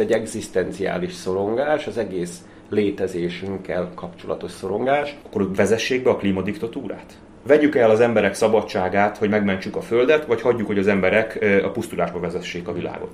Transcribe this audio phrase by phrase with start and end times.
[0.00, 5.16] Egy egzisztenciális szorongás, az egész létezésünkkel kapcsolatos szorongás.
[5.22, 7.18] Akkor vezessék be a klímadiktatúrát?
[7.46, 11.70] Vegyük el az emberek szabadságát, hogy megmentsük a Földet, vagy hagyjuk, hogy az emberek a
[11.70, 13.10] pusztulásba vezessék a világot?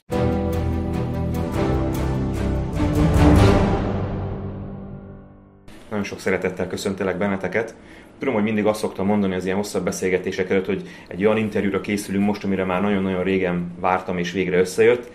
[5.90, 7.74] Nagyon sok szeretettel köszöntelek benneteket.
[8.18, 11.80] Tudom, hogy mindig azt szoktam mondani az ilyen hosszabb beszélgetések előtt, hogy egy olyan interjúra
[11.80, 15.10] készülünk most, amire már nagyon-nagyon régen vártam és végre összejött.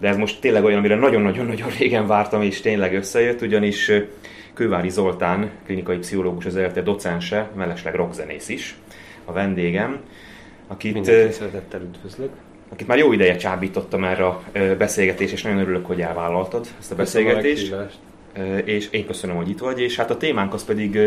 [0.00, 3.90] De ez most tényleg olyan, amire nagyon-nagyon-nagyon régen vártam és tényleg összejött, ugyanis
[4.54, 8.76] Kővári Zoltán, klinikai pszichológus, az ELTE docense, mellesleg rockzenész is,
[9.24, 10.00] a vendégem,
[10.66, 12.30] akit, Mindenki szeretettel üdvözlök.
[12.72, 14.42] akit már jó ideje csábítottam erre a
[14.78, 17.74] beszélgetést, és nagyon örülök, hogy elvállaltad ezt a beszélgetést.
[18.64, 20.98] És én köszönöm, hogy itt vagy, és hát a témánk az pedig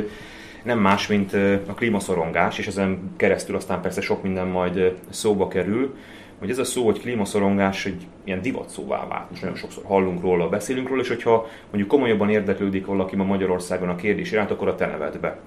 [0.64, 1.34] nem más, mint
[1.66, 5.96] a klímaszorongás, és ezen keresztül aztán persze sok minden majd szóba kerül,
[6.44, 9.30] hogy ez a szó, hogy klímaszorongás egy ilyen divat szóvá vált.
[9.30, 13.90] Most nagyon sokszor hallunk róla, beszélünk róla, és hogyha mondjuk komolyabban érdeklődik valaki ma Magyarországon
[13.90, 15.40] a kérdés iránt, akkor a te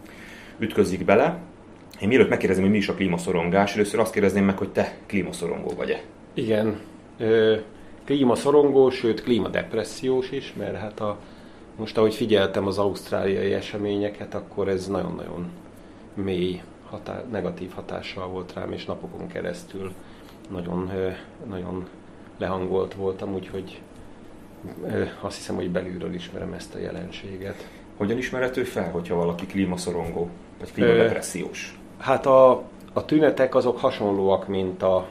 [0.59, 1.39] ütközik bele.
[2.01, 5.73] Én mielőtt megkérdezem, hogy mi is a klímaszorongás, először azt kérdezném meg, hogy te klímaszorongó
[5.77, 6.01] vagy-e?
[6.35, 6.81] Igen,
[7.19, 7.57] ö,
[8.05, 11.19] klímaszorongó, sőt klímadepressziós is, mert hát a,
[11.77, 15.51] most ahogy figyeltem az ausztráliai eseményeket, akkor ez nagyon-nagyon
[16.15, 19.93] mély hatá- negatív hatással volt rám, és napokon keresztül
[20.51, 20.91] nagyon,
[21.49, 21.87] nagyon
[22.39, 23.81] lehangolt voltam, úgyhogy
[25.21, 27.69] azt hiszem, hogy belülről ismerem ezt a jelenséget.
[27.97, 31.79] Hogyan ismerhető fel, hogyha valaki klímaszorongó, vagy klímadepressziós?
[31.99, 35.07] Hát a, a tünetek azok hasonlóak, mint a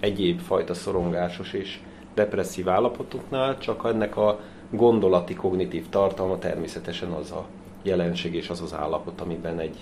[0.00, 1.78] egyéb fajta szorongásos és
[2.14, 7.46] depresszív állapotoknál, csak ennek a gondolati, kognitív tartalma természetesen az a
[7.82, 9.76] jelenség és az az állapot, amiben egy,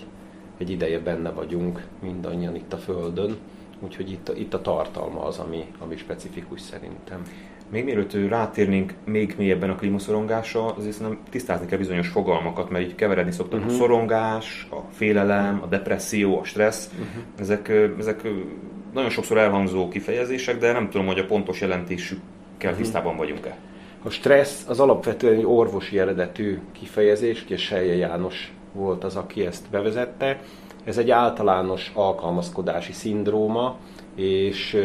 [0.57, 3.37] egy ideje benne vagyunk mindannyian itt a Földön.
[3.79, 7.21] Úgyhogy itt, itt a tartalma az, ami, ami specifikus szerintem.
[7.69, 12.95] Még mielőtt rátérnénk még mélyebben a klímaszorongásra, azért nem tisztázni kell bizonyos fogalmakat, mert így
[12.95, 13.73] keveredni szoktak uh-huh.
[13.73, 16.89] a szorongás, a félelem, a depresszió, a stressz.
[16.91, 17.23] Uh-huh.
[17.39, 18.27] Ezek, ezek
[18.93, 22.21] nagyon sokszor elhangzó kifejezések, de nem tudom, hogy a pontos jelentésükkel
[22.61, 22.77] uh-huh.
[22.77, 23.57] tisztában vagyunk-e.
[24.03, 29.69] A stressz az alapvetően egy orvosi eredetű kifejezés, ugye Selje János volt az, aki ezt
[29.69, 30.39] bevezette.
[30.87, 33.77] Ez egy általános alkalmazkodási szindróma,
[34.15, 34.77] és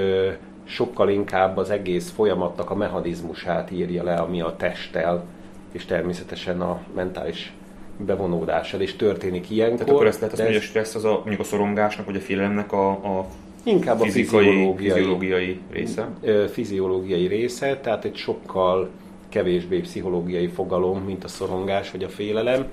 [0.64, 5.24] sokkal inkább az egész folyamatnak a mechanizmusát írja le, ami a testtel
[5.72, 7.52] és természetesen a mentális
[7.96, 9.78] bevonódással is történik ilyenkor.
[9.78, 12.20] Tehát akkor ezt lehet azt, hogy a stressz az a, mondjuk a szorongásnak vagy a
[12.20, 13.26] félelemnek a, a
[13.64, 16.08] Inkább a fiziológiai, fiziológiai része.
[16.52, 18.88] Fiziológiai része, tehát egy sokkal
[19.28, 22.66] kevésbé pszichológiai fogalom, mint a szorongás vagy a félelem.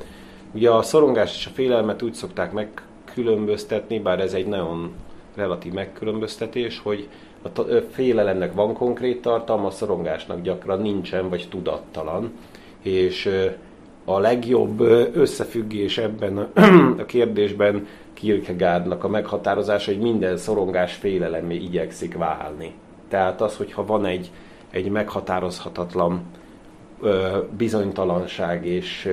[0.53, 2.69] Ugye a szorongás és a félelmet úgy szokták meg
[3.19, 4.91] megkülönböztetni, bár ez egy nagyon
[5.35, 7.07] relatív megkülönböztetés, hogy
[7.41, 12.31] a félelemnek van konkrét tartalma, a szorongásnak gyakran nincsen, vagy tudattalan.
[12.81, 13.29] És
[14.05, 14.79] a legjobb
[15.13, 16.37] összefüggés ebben
[17.03, 22.73] a kérdésben Kierkegaardnak a meghatározása, hogy minden szorongás félelemé igyekszik válni.
[23.07, 24.31] Tehát az, hogyha van egy,
[24.69, 26.21] egy meghatározhatatlan
[27.57, 29.11] bizonytalanság és,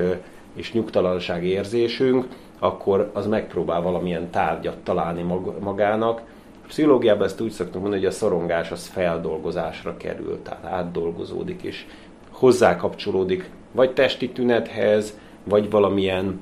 [0.54, 2.26] és nyugtalanság érzésünk,
[2.58, 5.22] akkor az megpróbál valamilyen tárgyat találni
[5.60, 6.22] magának.
[6.62, 11.86] A pszichológiában ezt úgy szoktunk mondani, hogy a szorongás az feldolgozásra kerül, tehát átdolgozódik és
[12.30, 16.40] hozzá kapcsolódik vagy testi tünethez, vagy valamilyen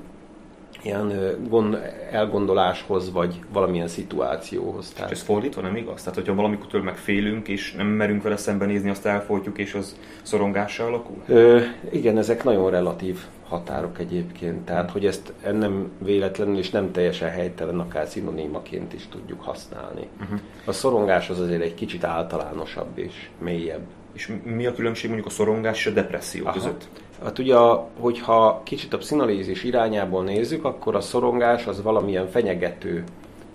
[0.81, 1.77] ilyen gond,
[2.11, 4.89] elgondoláshoz, vagy valamilyen szituációhoz.
[4.89, 5.11] Tehát...
[5.11, 5.99] És ez fordítva nem igaz?
[5.99, 10.87] Tehát, hogyha valamikor meg félünk, és nem merünk vele szembenézni, azt elfolytjuk, és az szorongással
[10.87, 11.23] alakul?
[11.27, 11.61] Ö,
[11.91, 14.65] igen, ezek nagyon relatív határok egyébként.
[14.65, 20.07] Tehát, hogy ezt nem véletlenül és nem teljesen helytelen, akár szinonimaként is tudjuk használni.
[20.21, 20.39] Uh-huh.
[20.65, 23.85] A szorongás az azért egy kicsit általánosabb és mélyebb.
[24.13, 26.53] És mi a különbség mondjuk a szorongás és a depresszió Aha.
[26.53, 26.87] között?
[27.23, 27.55] Hát ugye,
[27.99, 33.03] hogyha kicsit a pszichonalízis irányából nézzük, akkor a szorongás az valamilyen fenyegető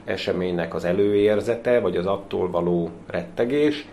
[0.05, 3.87] eseménynek az előérzete, vagy az attól való rettegés,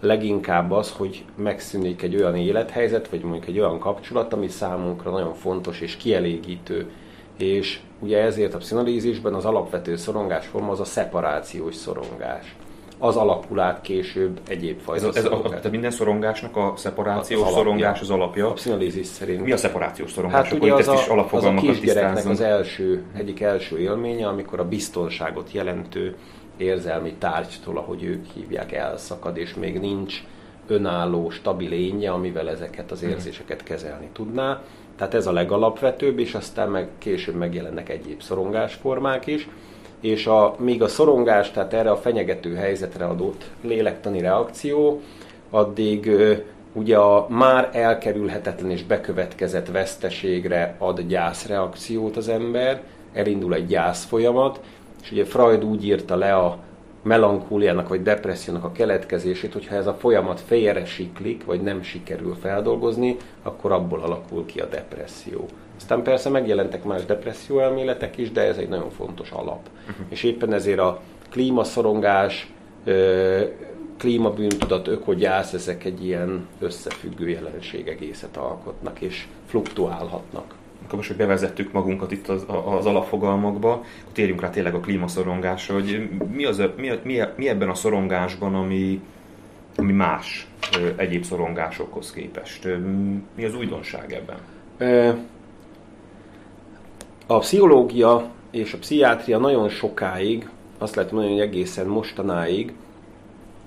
[0.00, 5.34] leginkább az, hogy megszűnik egy olyan élethelyzet, vagy mondjuk egy olyan kapcsolat, ami számunkra nagyon
[5.34, 6.90] fontos és kielégítő.
[7.38, 12.56] És ugye ezért a pszichonalízisben az alapvető szorongásforma az a szeparációs szorongás
[12.98, 17.52] az alakul át később egyéb fajta ez, ez a, Tehát minden szorongásnak a szeparációs az
[17.52, 18.48] szorongás az alapja.
[18.48, 19.44] A pszichonalízis szerint.
[19.44, 20.48] Mi a szeparációs szorongás?
[20.48, 25.52] Hát ugye az, a, az a kisgyereknek az első, egyik első élménye, amikor a biztonságot
[25.52, 26.16] jelentő
[26.58, 30.24] érzelmi tárgytól, ahogy ők hívják, elszakad, és még nincs
[30.66, 33.10] önálló, stabil lénye, amivel ezeket az mhm.
[33.10, 34.62] érzéseket kezelni tudná.
[34.96, 39.48] Tehát ez a legalapvetőbb, és aztán meg később megjelennek egyéb szorongásformák is
[40.00, 45.00] és a, míg a szorongás, tehát erre a fenyegető helyzetre adott lélektani reakció,
[45.50, 46.10] addig
[46.72, 52.82] ugye a már elkerülhetetlen és bekövetkezett veszteségre ad gyászreakciót az ember,
[53.12, 54.60] elindul egy gyász folyamat,
[55.02, 56.58] és ugye Freud úgy írta le a
[57.02, 63.16] melankóliának vagy depressziónak a keletkezését, hogyha ez a folyamat félre siklik, vagy nem sikerül feldolgozni,
[63.42, 65.48] akkor abból alakul ki a depresszió.
[65.76, 69.68] Aztán persze megjelentek más depresszió elméletek is, de ez egy nagyon fontos alap.
[69.90, 70.06] Uh-huh.
[70.08, 71.00] És éppen ezért a
[71.30, 72.52] klímaszorongás,
[73.96, 80.57] klímabűntudat, ökogyász, ezek egy ilyen összefüggő jelenség egészet alkotnak, és fluktuálhatnak
[80.88, 82.44] akkor most, hogy bevezettük magunkat itt az,
[82.78, 87.68] az alapfogalmakba, akkor térjünk rá tényleg a klímaszorongásra, hogy mi, az, mi, mi, mi ebben
[87.68, 89.00] a szorongásban, ami,
[89.76, 90.46] ami más
[90.96, 92.68] egyéb szorongásokhoz képest?
[93.34, 94.36] Mi az újdonság ebben?
[97.26, 100.48] A pszichológia és a pszichiátria nagyon sokáig,
[100.78, 102.72] azt lehet mondani, hogy egészen mostanáig,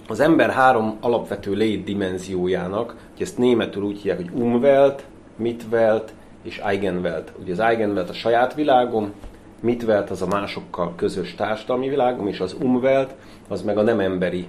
[0.08, 6.14] az ember három alapvető létdimenziójának, hogy ezt németül úgy hívják, hogy Umwelt, Mitwelt
[6.44, 7.32] és Eigenwelt.
[7.42, 9.14] Ugye az Eigenwelt a saját világom,
[9.60, 13.16] Mitwelt az a másokkal közös társadalmi világom, és az Umwelt
[13.48, 14.48] az meg a nem emberi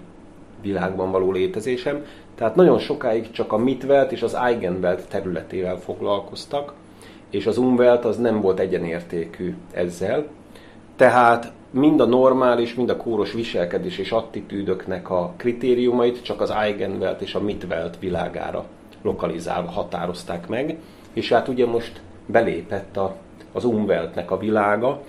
[0.62, 2.04] világban való létezésem.
[2.34, 6.72] Tehát nagyon sokáig csak a Mitwelt és az Eigenwelt területével foglalkoztak,
[7.30, 10.26] és az Umwelt az nem volt egyenértékű ezzel.
[10.96, 17.20] Tehát mind a normális, mind a kóros viselkedés és attitűdöknek a kritériumait csak az Eigenwelt
[17.20, 18.64] és a Mitwelt világára
[19.02, 20.78] lokalizálva határozták meg
[21.12, 23.16] és hát ugye most belépett a,
[23.52, 25.02] az Umweltnek a világa,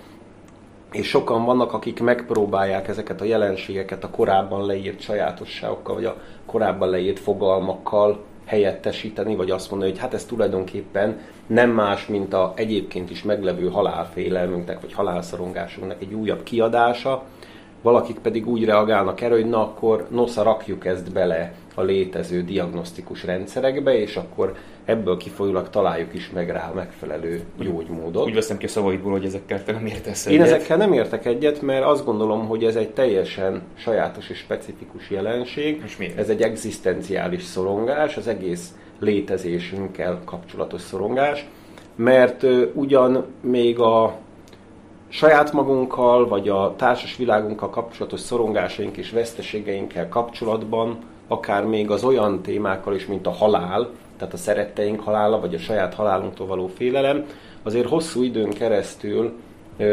[0.92, 6.16] és sokan vannak, akik megpróbálják ezeket a jelenségeket a korábban leírt sajátosságokkal, vagy a
[6.46, 12.52] korábban leírt fogalmakkal helyettesíteni, vagy azt mondani, hogy hát ez tulajdonképpen nem más, mint a
[12.56, 17.22] egyébként is meglevő halálfélelmünknek, vagy halálszorongásunknak egy újabb kiadása,
[17.84, 23.24] valakik pedig úgy reagálnak erre, hogy na akkor nosza rakjuk ezt bele a létező diagnosztikus
[23.24, 24.54] rendszerekbe, és akkor
[24.84, 28.26] ebből kifolyólag találjuk is meg rá a megfelelő gyógymódot.
[28.26, 30.38] Úgy veszem ki a szavaidból, hogy ezekkel te nem értesz egyet.
[30.38, 35.10] Én ezekkel nem értek egyet, mert azt gondolom, hogy ez egy teljesen sajátos és specifikus
[35.10, 35.82] jelenség.
[35.84, 36.18] És miért?
[36.18, 41.46] Ez egy egzisztenciális szorongás, az egész létezésünkkel kapcsolatos szorongás,
[41.96, 44.14] mert ugyan még a
[45.14, 52.42] saját magunkkal, vagy a társas világunkkal kapcsolatos szorongásaink és veszteségeinkkel kapcsolatban, akár még az olyan
[52.42, 57.26] témákkal is, mint a halál, tehát a szeretteink halála, vagy a saját halálunktól való félelem,
[57.62, 59.32] azért hosszú időn keresztül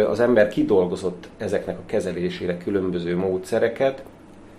[0.10, 4.04] az ember kidolgozott ezeknek a kezelésére különböző módszereket,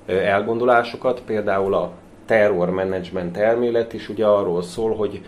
[0.06, 1.90] elgondolásokat, például a
[2.26, 5.20] terror management elmélet is ugye arról szól, hogy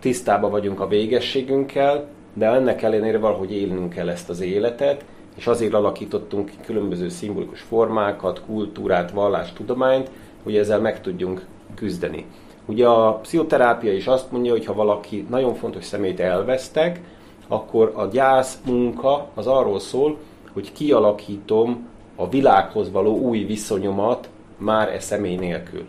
[0.00, 5.04] tisztában vagyunk a végességünkkel, de ennek ellenére valahogy élnünk kell ezt az életet,
[5.36, 10.10] és azért alakítottunk ki különböző szimbolikus formákat, kultúrát, vallást, tudományt,
[10.42, 12.24] hogy ezzel meg tudjunk küzdeni.
[12.66, 17.00] Ugye a pszichoterápia is azt mondja, hogy ha valaki nagyon fontos szemét elvesztek,
[17.48, 20.18] akkor a gyász munka az arról szól,
[20.52, 25.84] hogy kialakítom a világhoz való új viszonyomat már e személy nélkül.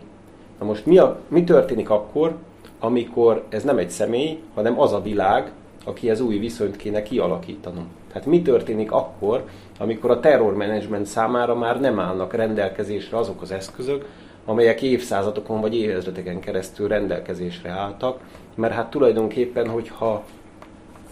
[0.58, 2.36] Na most mi, a, mi történik akkor,
[2.78, 5.52] amikor ez nem egy személy, hanem az a világ,
[5.88, 7.86] akihez új viszonyt kéne kialakítanom.
[8.12, 9.44] Tehát mi történik akkor,
[9.78, 14.04] amikor a terrormenedzsment számára már nem állnak rendelkezésre azok az eszközök,
[14.44, 18.20] amelyek évszázadokon vagy évezredeken keresztül rendelkezésre álltak,
[18.54, 20.24] mert hát tulajdonképpen, hogyha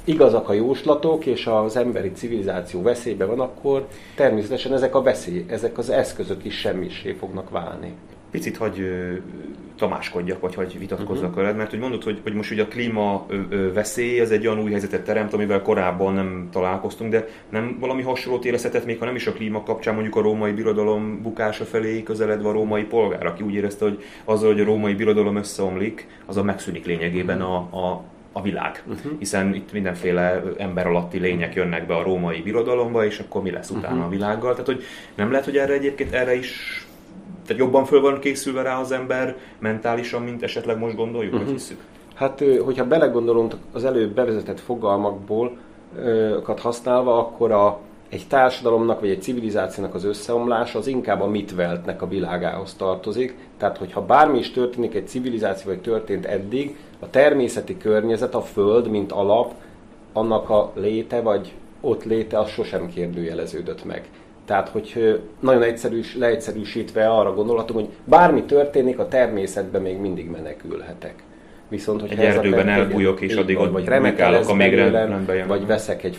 [0.04, 5.78] igazak a jóslatok, és az emberi civilizáció veszélybe van, akkor természetesen ezek a veszély, ezek
[5.78, 7.94] az eszközök is semmisé fognak válni.
[8.36, 8.88] Picit hagy
[9.76, 11.42] tamáskodjak, vagy hogy vitatkozzak uh-huh.
[11.42, 13.26] veled, mert hogy mondod, hogy, hogy most ugye a klíma
[13.74, 18.44] veszély, ez egy olyan új helyzetet teremt, amivel korábban nem találkoztunk, de nem valami hasonlót
[18.44, 22.48] érezhetett még, ha nem is a klíma kapcsán, mondjuk a római birodalom bukása felé közeledve
[22.48, 26.42] a római polgár, aki úgy érezte, hogy azzal, hogy a római birodalom összeomlik, az a
[26.42, 28.82] megszűnik lényegében a, a a világ.
[28.86, 29.12] Uh-huh.
[29.18, 33.70] Hiszen itt mindenféle ember alatti lények jönnek be a római birodalomba, és akkor mi lesz
[33.70, 34.06] utána uh-huh.
[34.06, 34.50] a világgal.
[34.50, 34.82] Tehát, hogy
[35.14, 36.85] nem lehet, hogy erre egyébként erre is
[37.46, 41.48] tehát jobban föl van készülve rá az ember mentálisan, mint esetleg most gondoljuk, uh-huh.
[41.48, 41.62] vagy mhm.
[41.62, 41.80] hiszük?
[42.14, 45.56] Hát, hogyha belegondolunk az előbb bevezetett fogalmakból
[46.56, 52.08] használva, akkor a, egy társadalomnak vagy egy civilizációnak az összeomlása az inkább a mitveltnek a
[52.08, 53.36] világához tartozik.
[53.58, 58.88] Tehát, hogyha bármi is történik egy civilizáció, vagy történt eddig, a természeti környezet, a föld,
[58.88, 59.54] mint alap,
[60.12, 64.08] annak a léte, vagy ott léte, az sosem kérdőjeleződött meg.
[64.46, 71.22] Tehát, hogy nagyon egyszerűs, leegyszerűsítve arra gondolhatunk, hogy bármi történik, a természetben még mindig menekülhetek.
[71.68, 76.18] Viszont, hogy egy erdőben elbújok, és addig ott vagy remekelek, amíg rendben Vagy veszek egy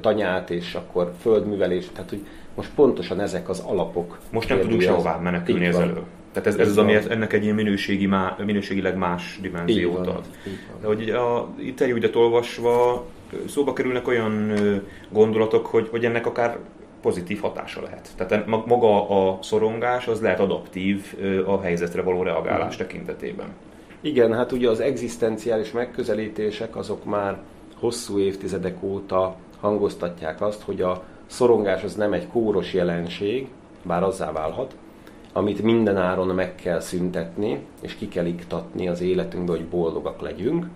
[0.00, 1.88] tanyát, és akkor földművelés.
[1.92, 4.18] Tehát, hogy most pontosan ezek az alapok.
[4.30, 6.04] Most nem tudunk sehová menekülni ezelől.
[6.32, 10.24] Tehát ez, ez az, ami ennek egy ilyen minőségi má, minőségileg más dimenziót ad.
[10.80, 13.04] De hogy a interjúidat olvasva
[13.48, 14.52] szóba kerülnek olyan
[15.08, 16.58] gondolatok, hogy, hogy ennek akár
[17.02, 18.08] pozitív hatása lehet.
[18.16, 23.46] Tehát maga a szorongás az lehet adaptív a helyzetre való reagálás tekintetében.
[24.00, 27.38] Igen, hát ugye az egzisztenciális megközelítések azok már
[27.80, 33.48] hosszú évtizedek óta hangoztatják azt, hogy a szorongás az nem egy kóros jelenség,
[33.82, 34.74] bár azzá válhat,
[35.32, 40.66] amit minden áron meg kell szüntetni, és ki kell iktatni az életünkbe, hogy boldogak legyünk,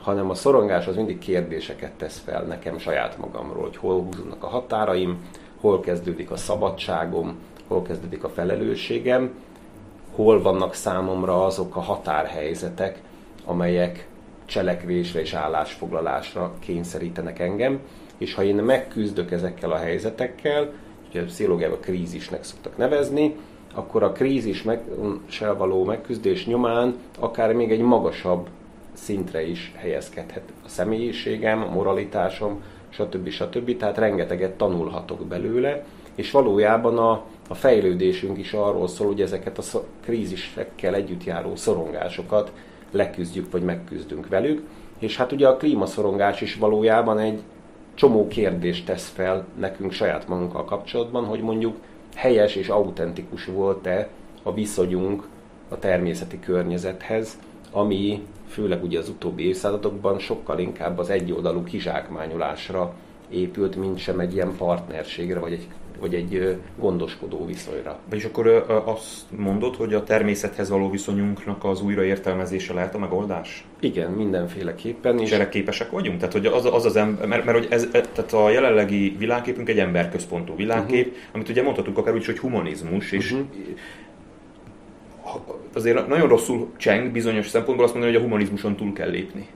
[0.00, 4.46] hanem a szorongás az mindig kérdéseket tesz fel nekem saját magamról, hogy hol húznak a
[4.46, 5.18] határaim,
[5.60, 9.30] hol kezdődik a szabadságom, hol kezdődik a felelősségem,
[10.14, 13.02] hol vannak számomra azok a határhelyzetek,
[13.44, 14.08] amelyek
[14.44, 17.80] cselekvésre és állásfoglalásra kényszerítenek engem,
[18.18, 20.72] és ha én megküzdök ezekkel a helyzetekkel,
[21.08, 23.34] ugye pszichológiában krízisnek szoktak nevezni,
[23.74, 28.48] akkor a krízissel való megküzdés nyomán akár még egy magasabb
[28.92, 33.28] szintre is helyezkedhet a személyiségem, a moralitásom, stb.
[33.28, 33.76] stb.
[33.76, 39.62] Tehát rengeteget tanulhatok belőle, és valójában a, a fejlődésünk is arról szól, hogy ezeket a
[40.00, 42.52] krízisekkel együtt járó szorongásokat
[42.90, 44.62] leküzdjük, vagy megküzdünk velük.
[44.98, 47.42] És hát ugye a klímaszorongás is valójában egy
[47.94, 51.76] csomó kérdést tesz fel nekünk saját magunkkal kapcsolatban, hogy mondjuk
[52.14, 54.08] helyes és autentikus volt-e
[54.42, 55.28] a viszonyunk
[55.68, 57.38] a természeti környezethez,
[57.76, 62.94] ami főleg ugye az utóbbi évszázadokban sokkal inkább az egyoldalú kizsákmányolásra
[63.30, 65.66] épült, mint sem egy ilyen partnerségre, vagy egy
[66.00, 67.98] vagy egy gondoskodó viszonyra.
[68.10, 68.46] És akkor
[68.84, 73.66] azt mondod, hogy a természethez való viszonyunknak az újraértelmezése lehet a megoldás?
[73.80, 75.18] Igen, mindenféleképpen.
[75.18, 76.18] És erre képesek vagyunk?
[76.18, 79.68] Tehát, hogy az az, az ember, mert, mert hogy ez, e, tehát a jelenlegi világképünk
[79.68, 81.22] egy emberközpontú világkép, uh-huh.
[81.32, 83.48] amit ugye mondhatunk akár úgy, hogy humanizmus, és uh-huh
[85.74, 89.48] azért nagyon rosszul cseng bizonyos szempontból azt mondani, hogy a humanizmuson túl kell lépni.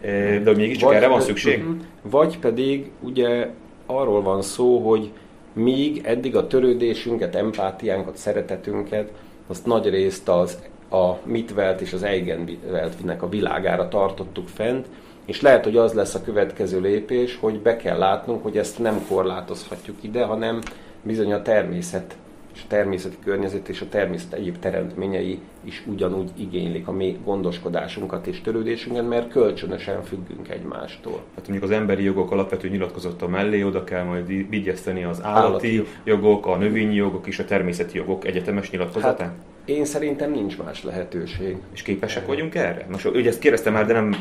[0.00, 1.58] De hogy mégiscsak vagy, erre van szükség?
[1.58, 1.76] Uh-huh.
[2.02, 3.48] Vagy pedig ugye
[3.86, 5.10] arról van szó, hogy
[5.52, 9.12] míg eddig a törődésünket, empátiánkat, szeretetünket,
[9.46, 10.58] azt nagy részt az
[10.90, 14.86] a Mitvelt és az Eigenveltnek a világára tartottuk fent,
[15.24, 19.04] és lehet, hogy az lesz a következő lépés, hogy be kell látnunk, hogy ezt nem
[19.08, 20.58] korlátozhatjuk ide, hanem
[21.02, 22.16] bizony a természet
[22.54, 28.26] és a természeti környezet és a természet egyéb teremtményei is ugyanúgy igénylik a mi gondoskodásunkat
[28.26, 31.22] és törődésünket, mert kölcsönösen függünk egymástól.
[31.34, 35.84] Hát mondjuk az emberi jogok alapvető nyilatkozata mellé oda kell majd vigyeszteni az állati, állati
[36.04, 39.28] jogok, a növényi jogok és a természeti jogok egyetemes nyilatkozatán?
[39.28, 41.56] Hát, én szerintem nincs más lehetőség.
[41.72, 42.86] És képesek vagyunk erre?
[42.90, 44.14] Most ugye ezt kérdeztem már, de nem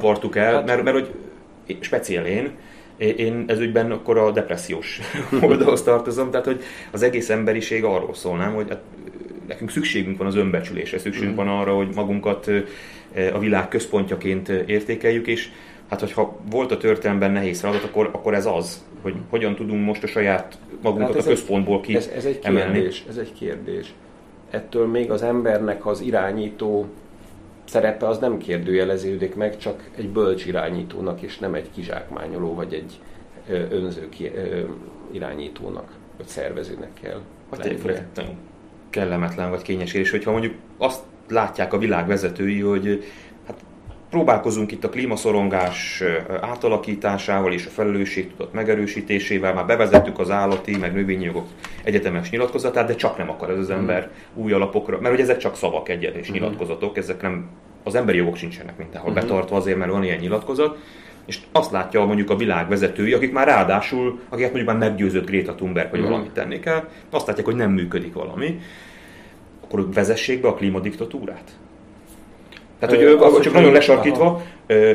[0.00, 1.14] vartuk el, hát, mert, mert hogy
[1.80, 2.50] speciál én,
[2.96, 5.00] én ezügyben akkor a depressziós
[5.42, 8.80] oldalhoz tartozom, tehát hogy az egész emberiség arról szól, nem, hogy hát
[9.46, 11.36] nekünk szükségünk van az önbecsülésre, szükségünk mm.
[11.36, 12.50] van arra, hogy magunkat
[13.32, 15.48] a világ központjaként értékeljük, és
[15.88, 20.02] hát hogyha volt a történelemben nehéz feladat, akkor, akkor ez az, hogy hogyan tudunk most
[20.02, 23.94] a saját magunkat hát a központból ki ez, ez egy kérdés, ez egy kérdés.
[24.50, 26.86] Ettől még az embernek az irányító
[27.66, 33.00] szerepe az nem kérdőjeleződik meg, csak egy bölcs irányítónak, és nem egy kizsákmányoló vagy egy
[33.70, 34.08] önző
[35.10, 37.20] irányítónak, vagy szervezőnek kell
[37.50, 38.36] hát lennie.
[38.90, 43.04] kellemetlen vagy kényes, és hogyha mondjuk azt látják a világ vezetői, hogy
[44.16, 46.02] próbálkozunk itt a klímaszorongás
[46.40, 51.46] átalakításával és a felelősségtudat megerősítésével, már bevezettük az állati, meg növényi jogok
[51.84, 54.42] egyetemes nyilatkozatát, de csak nem akar ez az ember mm.
[54.42, 56.32] új alapokra, mert hogy ezek csak szavak egyenes mm.
[56.32, 57.48] nyilatkozatok, ezek nem,
[57.84, 59.14] az emberi jogok sincsenek mindenhol mm.
[59.14, 60.78] betartva azért, mert van ilyen nyilatkozat,
[61.26, 65.54] és azt látja mondjuk a világ vezetői, akik már ráadásul, akiket mondjuk már meggyőzött Greta
[65.54, 66.04] Thunberg, hogy mm.
[66.04, 68.60] valamit tenni kell, azt látják, hogy nem működik valami,
[69.64, 71.58] akkor vezessék be a klímadiktatúrát.
[72.78, 74.92] Tehát, hogy ö, az, csak nagyon lesarkítva, ö,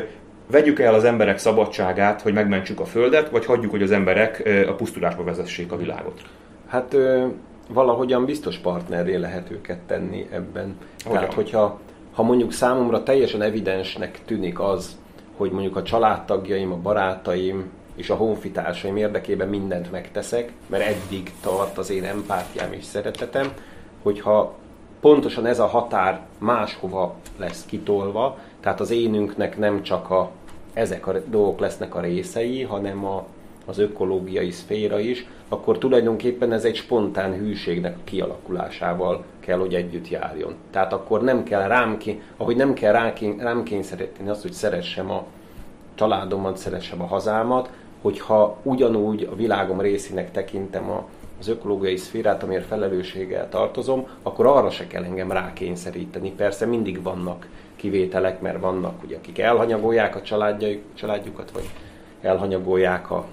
[0.50, 4.72] vegyük el az emberek szabadságát, hogy megmentsük a Földet, vagy hagyjuk, hogy az emberek a
[4.72, 6.20] pusztulásba vezessék a világot?
[6.68, 7.26] Hát ö,
[7.68, 10.76] valahogyan biztos partnerré lehet őket tenni ebben.
[11.04, 11.18] Hogyan?
[11.18, 11.80] Tehát, hogyha
[12.12, 14.96] ha mondjuk számomra teljesen evidensnek tűnik az,
[15.36, 21.78] hogy mondjuk a családtagjaim, a barátaim és a honfitársaim érdekében mindent megteszek, mert eddig tart
[21.78, 23.52] az én empátiám és szeretetem,
[24.02, 24.54] hogyha
[25.02, 30.30] pontosan ez a határ máshova lesz kitolva, tehát az énünknek nem csak a,
[30.72, 33.24] ezek a dolgok lesznek a részei, hanem a,
[33.66, 40.08] az ökológiai szféra is, akkor tulajdonképpen ez egy spontán hűségnek a kialakulásával kell, hogy együtt
[40.08, 40.54] járjon.
[40.70, 41.98] Tehát akkor nem kell rám,
[42.36, 45.24] ahogy nem kell rám kényszeríteni azt, hogy szeressem a
[45.94, 47.70] családomat, szeressem a hazámat,
[48.02, 51.04] hogyha ugyanúgy a világom részének tekintem a
[51.42, 56.30] az ökológiai szférát, amiért felelősséggel tartozom, akkor arra se kell engem rákényszeríteni.
[56.30, 60.22] Persze mindig vannak kivételek, mert vannak, ugye, akik elhanyagolják a
[60.94, 61.70] családjukat, vagy
[62.20, 63.26] elhanyagolják a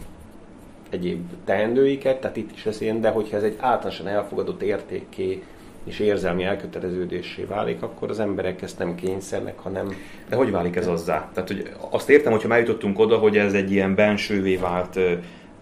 [0.90, 5.44] egyéb teendőiket, tehát itt is ez ilyen, de hogyha ez egy általánosan elfogadott értékké
[5.84, 9.94] és érzelmi elköteleződésé válik, akkor az emberek ezt nem kényszernek, hanem...
[10.30, 11.30] De hogy válik ez azzá?
[11.34, 15.00] Tehát, hogy azt értem, hogyha eljutottunk oda, hogy ez egy ilyen bensővé vált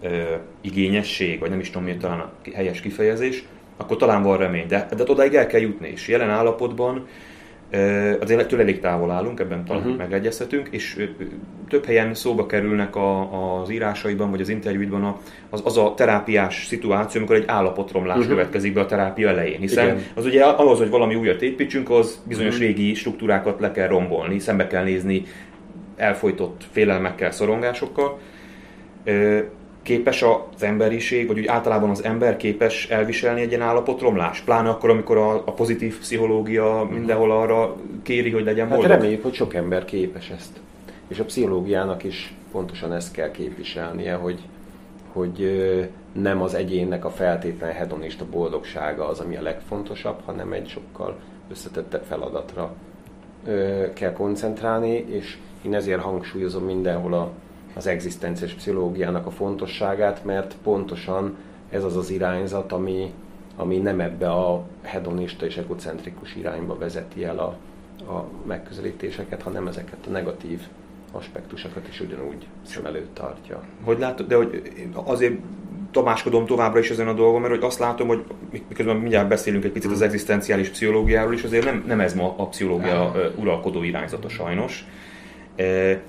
[0.02, 0.22] ö, ö,
[0.60, 3.44] igényesség, vagy nem is tudom, mi talán a helyes kifejezés,
[3.76, 4.66] akkor talán van remény.
[4.66, 7.06] De, de odáig el kell jutni, és jelen állapotban
[8.20, 9.98] azért ettől elég távol állunk, ebben talán uh-huh.
[9.98, 11.08] megegyezhetünk, és
[11.68, 15.16] több helyen szóba kerülnek a, az írásaiban, vagy az interjúidban
[15.50, 18.32] az, az a terápiás szituáció, amikor egy állapotromlás uh-huh.
[18.32, 19.60] következik be a terápia elején.
[19.60, 20.02] Hiszen Igen.
[20.14, 22.68] az ugye ahhoz, hogy valami újat építsünk, az bizonyos uh-huh.
[22.68, 25.22] régi struktúrákat le kell rombolni, szembe kell nézni
[25.96, 28.18] elfolytott félelmekkel, szorongásokkal
[29.88, 34.44] képes az emberiség, vagy úgy általában az ember képes elviselni egy ilyen állapotromlást?
[34.44, 38.86] Pláne akkor, amikor a, a pozitív pszichológia mindenhol arra kéri, hogy legyen boldog?
[38.86, 40.60] Hát reméljük, hogy sok ember képes ezt.
[41.08, 44.40] És a pszichológiának is pontosan ezt kell képviselnie, hogy,
[45.12, 45.60] hogy
[46.12, 51.18] nem az egyénnek a feltétlen hedonista boldogsága az, ami a legfontosabb, hanem egy sokkal
[51.50, 52.74] összetettebb feladatra
[53.92, 57.30] kell koncentrálni, és én ezért hangsúlyozom mindenhol a
[57.74, 61.36] az egzisztenciás pszichológiának a fontosságát, mert pontosan
[61.70, 63.12] ez az az irányzat, ami,
[63.56, 67.56] ami nem ebbe a hedonista és egocentrikus irányba vezeti el a,
[68.12, 70.60] a megközelítéseket, hanem ezeket a negatív
[71.12, 73.62] aspektusokat is ugyanúgy szem előtt tartja.
[73.84, 75.34] Hogy látod, de hogy azért
[75.90, 78.24] tamáskodom továbbra is ezen a dolgon, mert hogy azt látom, hogy
[78.68, 82.46] miközben mindjárt beszélünk egy picit az egzisztenciális pszichológiáról is, azért nem, nem ez ma a
[82.46, 84.86] pszichológia uralkodó irányzata sajnos.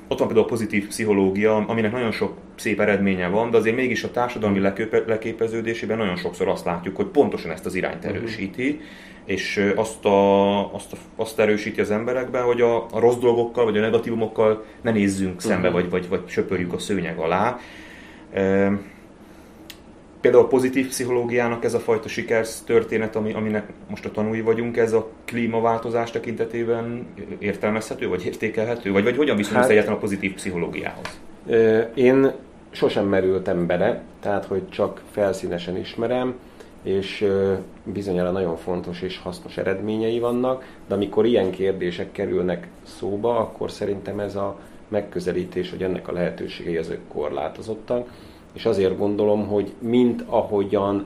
[0.08, 4.04] Ott van például a pozitív pszichológia, aminek nagyon sok szép eredménye van, de azért mégis
[4.04, 4.60] a társadalmi
[5.06, 8.16] leképeződésében nagyon sokszor azt látjuk, hogy pontosan ezt az irányt mhm.
[8.16, 8.80] erősíti,
[9.26, 13.78] és azt, a, azt, a, azt erősíti az emberekben, hogy a, a rossz dolgokkal, vagy
[13.78, 15.82] a negatívumokkal ne nézzünk szembe, uh-huh.
[15.82, 17.60] vagy, vagy, vagy söpörjük a szőnyeg alá
[20.22, 24.78] például a pozitív pszichológiának ez a fajta sikersz történet, ami, aminek most a tanúi vagyunk,
[24.78, 27.08] ez a klímaváltozás tekintetében
[27.40, 28.92] értelmezhető, vagy értékelhető?
[28.92, 31.20] Vagy, vagy hogyan viszonyulsz hát, egyáltalán a pozitív pszichológiához?
[31.94, 32.32] Én
[32.72, 36.36] sosem merültem bele, tehát hogy csak felszínesen ismerem,
[36.84, 37.26] és
[37.84, 44.20] bizonyára nagyon fontos és hasznos eredményei vannak, de amikor ilyen kérdések kerülnek szóba, akkor szerintem
[44.20, 48.08] ez a megközelítés, hogy ennek a lehetőségei azok korlátozottak
[48.54, 51.06] és azért gondolom, hogy mint ahogyan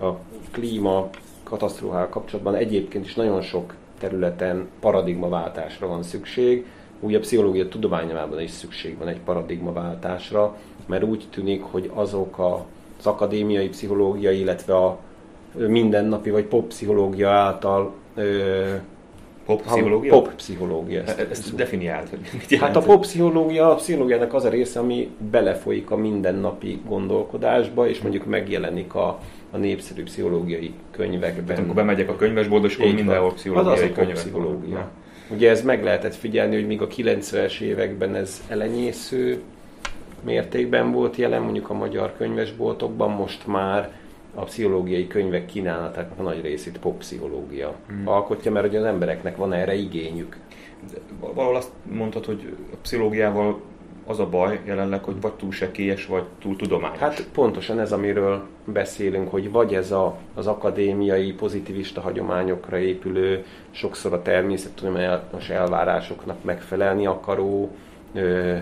[0.00, 0.10] a
[0.50, 1.10] klíma
[1.42, 6.66] katasztrófával kapcsolatban egyébként is nagyon sok területen paradigmaváltásra van szükség,
[7.00, 12.64] úgy a pszichológia tudományában is szükség van egy paradigmaváltásra, mert úgy tűnik, hogy azok a,
[12.98, 14.98] az akadémiai pszichológia, illetve a
[15.54, 18.74] mindennapi vagy pop pszichológia által ö,
[19.50, 20.12] Pop pszichológia?
[20.12, 21.02] Pop pszichológia.
[21.02, 25.90] Ezt, ezt definiált, hogy Hát a pop pszichológia, a pszichológiának az a része, ami belefolyik
[25.90, 31.44] a mindennapi gondolkodásba, és mondjuk megjelenik a, a népszerű pszichológiai könyvekben.
[31.44, 34.14] Tehát amikor bemegyek a könyvesboltba, és akkor mindenhol pszichológiai az az könyvek.
[34.14, 34.90] pszichológia.
[35.30, 39.40] Ugye ez meg lehetett figyelni, hogy míg a 90-es években ez elenyésző
[40.22, 43.99] mértékben volt jelen, mondjuk a magyar könyvesboltokban, most már
[44.34, 48.08] a pszichológiai könyvek kínálatának a nagy részét poppszichológia hmm.
[48.08, 50.36] alkotja, mert hogy az embereknek van erre igényük.
[50.92, 50.98] De
[51.34, 53.60] valahol azt mondtad, hogy a pszichológiával
[54.06, 56.98] az a baj jelenleg, hogy vagy túl sekélyes, vagy túl tudományos.
[56.98, 64.12] Hát pontosan ez, amiről beszélünk, hogy vagy ez a, az akadémiai, pozitivista hagyományokra épülő, sokszor
[64.12, 67.70] a természettudományos elvárásoknak megfelelni akaró,
[68.14, 68.56] ö,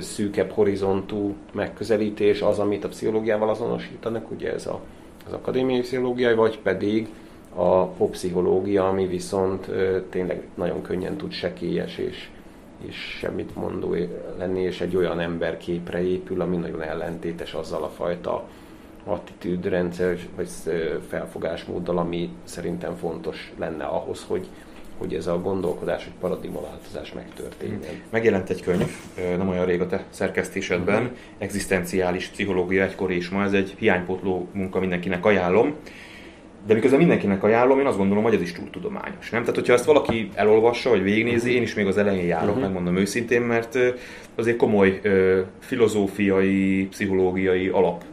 [0.00, 4.80] szűkebb horizontú megközelítés az, amit a pszichológiával azonosítanak, ugye ez a,
[5.26, 7.08] az akadémiai pszichológia, vagy pedig
[7.54, 9.70] a pszichológia, ami viszont
[10.10, 12.28] tényleg nagyon könnyen tud sekélyes és,
[12.86, 13.94] és semmit mondó
[14.38, 18.48] lenni, és egy olyan ember képre épül, ami nagyon ellentétes azzal a fajta
[19.04, 20.48] attitűdrendszer vagy
[21.08, 24.46] felfogásmóddal, ami szerintem fontos lenne ahhoz, hogy
[25.00, 27.78] hogy ez a gondolkodás, hogy paradigmaváltozás megtörténjen.
[27.80, 28.02] Hmm.
[28.10, 28.90] Megjelent egy könyv,
[29.36, 31.10] nem olyan rég a te szerkesztésedben.
[31.38, 35.74] Egzisztenciális pszichológia egykor és ma, ez egy hiánypotló munka, mindenkinek ajánlom.
[36.66, 39.30] De miközben mindenkinek ajánlom, én azt gondolom, hogy ez is túl tudományos.
[39.30, 39.40] Nem?
[39.40, 42.62] Tehát, hogyha ezt valaki elolvassa, vagy végignézi, én is még az elején járok, uh-huh.
[42.62, 43.78] megmondom őszintén, mert
[44.34, 45.00] azért komoly
[45.58, 48.04] filozófiai, pszichológiai alap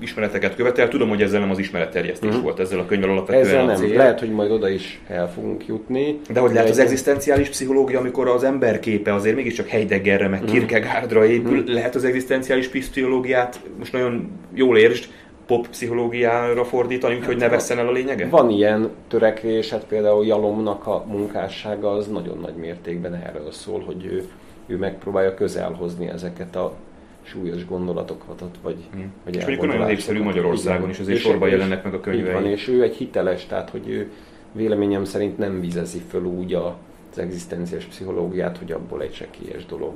[0.00, 0.88] ismereteket követel.
[0.88, 2.44] Tudom, hogy ezzel nem az ismeretterjesztés uh-huh.
[2.44, 3.76] volt, ezzel a könyvvel alapvetően Ezzel nem.
[3.76, 3.96] Cél.
[3.96, 6.20] Lehet, hogy majd oda is el fogunk jutni.
[6.32, 10.56] De hogy lehet az egzisztenciális pszichológia, amikor az ember képe azért mégiscsak Heideggerre, meg uh-huh.
[10.56, 11.74] Kierkegaardra épül, uh-huh.
[11.74, 15.08] lehet az egzisztenciális pszichológiát, most nagyon jól értsd,
[15.46, 18.28] pop pszichológiára fordítani, úgyhogy hát, ne vesszen el a lényege?
[18.28, 24.04] Van ilyen törekvés, hát például Jalomnak a munkássága az nagyon nagy mértékben erről szól, hogy
[24.04, 24.24] ő,
[24.66, 26.74] ő megpróbálja közel hozni ezeket a
[27.26, 29.12] súlyos gondolatokat, vagy, hmm.
[29.24, 32.32] vagy És mondjuk nagyon népszerű Magyarországon is, azért sorban jelennek meg a könyvei.
[32.32, 34.10] Van, és ő egy hiteles, tehát hogy ő
[34.52, 36.76] véleményem szerint nem vizezi föl úgy a,
[37.12, 39.94] az egzisztenciás pszichológiát, hogy abból egy sekélyes dolog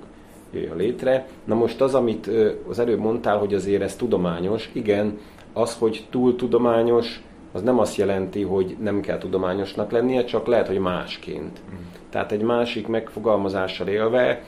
[0.52, 1.26] jöjjön létre.
[1.44, 2.30] Na most az, amit
[2.68, 5.18] az előbb mondtál, hogy azért ez tudományos, igen,
[5.52, 10.66] az, hogy túl tudományos, az nem azt jelenti, hogy nem kell tudományosnak lennie, csak lehet,
[10.66, 11.60] hogy másként.
[11.70, 11.76] Mm.
[12.10, 14.42] Tehát egy másik megfogalmazással élve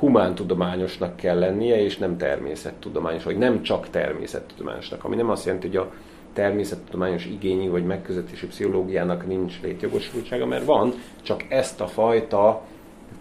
[0.00, 5.76] humántudományosnak kell lennie, és nem természettudományos, vagy nem csak természettudományosnak, ami nem azt jelenti, hogy
[5.76, 5.92] a
[6.32, 12.62] természettudományos igényi vagy megközelítési pszichológiának nincs létjogosultsága, mert van, csak ezt a fajta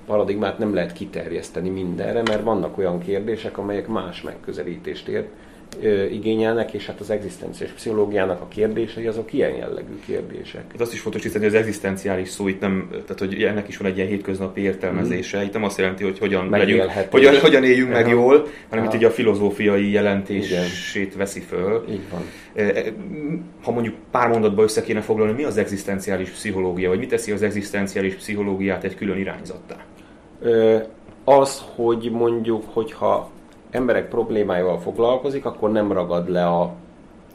[0.05, 5.27] paradigmát nem lehet kiterjeszteni mindenre, mert vannak olyan kérdések, amelyek más megközelítést ér,
[6.11, 10.63] igényelnek, és hát az egzisztenciális pszichológiának a kérdései azok ilyen jellegű kérdések.
[10.73, 13.77] Ez azt is fontos tisztelni, hogy az egzisztenciális szó itt nem, tehát hogy ennek is
[13.77, 15.39] van egy ilyen hétköznapi értelmezése.
[15.39, 15.41] Mm.
[15.41, 19.07] Itt nem azt jelenti, hogy hogyan, legyünk, hogyan, hogyan éljünk meg jól, hanem itt ugye
[19.07, 21.17] a filozófiai jelentését Igen.
[21.17, 21.85] veszi föl.
[21.89, 22.21] Így van.
[23.63, 27.41] Ha mondjuk pár mondatba össze kéne foglalni, mi az egzisztenciális pszichológia, vagy mi teszi az
[27.41, 29.75] egzisztenciális pszichológiát egy külön irányzattá?
[31.23, 33.29] Az, hogy mondjuk, hogyha
[33.71, 36.73] emberek problémáival foglalkozik, akkor nem ragad le a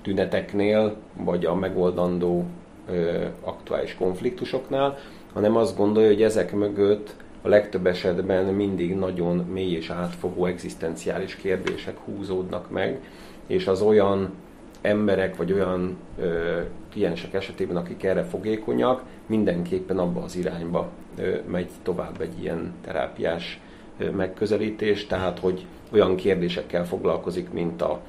[0.02, 2.44] tüneteknél, vagy a megoldandó
[2.90, 4.98] ö, aktuális konfliktusoknál,
[5.32, 11.36] hanem azt gondolja, hogy ezek mögött a legtöbb esetben mindig nagyon mély és átfogó egzisztenciális
[11.36, 13.00] kérdések húzódnak meg,
[13.46, 14.32] és az olyan
[14.80, 21.70] emberek, vagy olyan ö, kliensek esetében, akik erre fogékonyak, mindenképpen abba az irányba ö, megy
[21.82, 23.60] tovább egy ilyen terápiás
[23.98, 28.00] ö, megközelítés, tehát hogy olyan kérdésekkel foglalkozik, mint a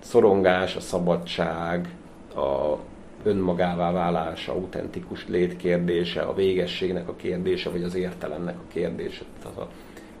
[0.00, 1.88] szorongás, a szabadság,
[2.34, 2.76] a
[3.22, 9.68] önmagává válása, autentikus létkérdése, a végességnek a kérdése, vagy az értelemnek a kérdése, tehát a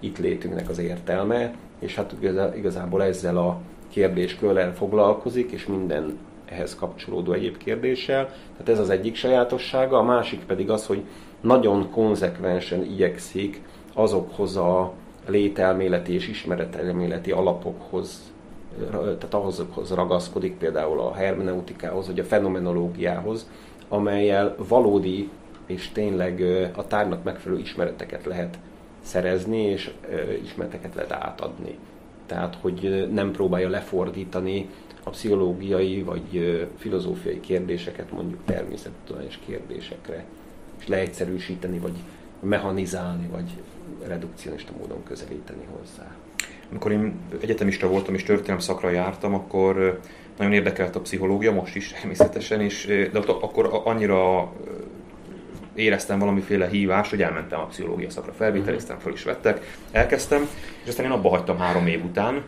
[0.00, 2.14] itt létünknek az értelme, és hát
[2.56, 8.24] igazából ezzel a kérdéskörrel foglalkozik, és minden ehhez kapcsolódó egyéb kérdéssel.
[8.26, 11.02] Tehát ez az egyik sajátossága, a másik pedig az, hogy
[11.40, 13.62] nagyon konzekvensen igyekszik
[13.94, 14.92] azokhoz a
[15.26, 18.32] lételméleti és ismeretelméleti alapokhoz,
[18.90, 23.50] tehát ahhoz ragaszkodik például a hermeneutikához, vagy a fenomenológiához,
[23.88, 25.28] amelyel valódi
[25.66, 26.42] és tényleg
[26.76, 28.58] a tárnak megfelelő ismereteket lehet
[29.00, 29.90] szerezni, és
[30.42, 31.78] ismereteket lehet átadni.
[32.26, 34.68] Tehát, hogy nem próbálja lefordítani
[35.02, 40.24] a pszichológiai vagy filozófiai kérdéseket mondjuk természettudományos kérdésekre,
[40.80, 41.96] és leegyszerűsíteni, vagy
[42.40, 43.50] mechanizálni, vagy
[44.06, 46.06] redukcionista módon közelíteni hozzá.
[46.70, 50.00] Amikor én egyetemista voltam és történelem szakra jártam, akkor
[50.38, 54.52] nagyon érdekelt a pszichológia, most is természetesen, és, de ott akkor annyira
[55.74, 60.48] éreztem valamiféle hívást, hogy elmentem a pszichológia szakra, felvételiztem, föl is vettek, elkezdtem,
[60.82, 62.42] és aztán én abba hagytam három év után,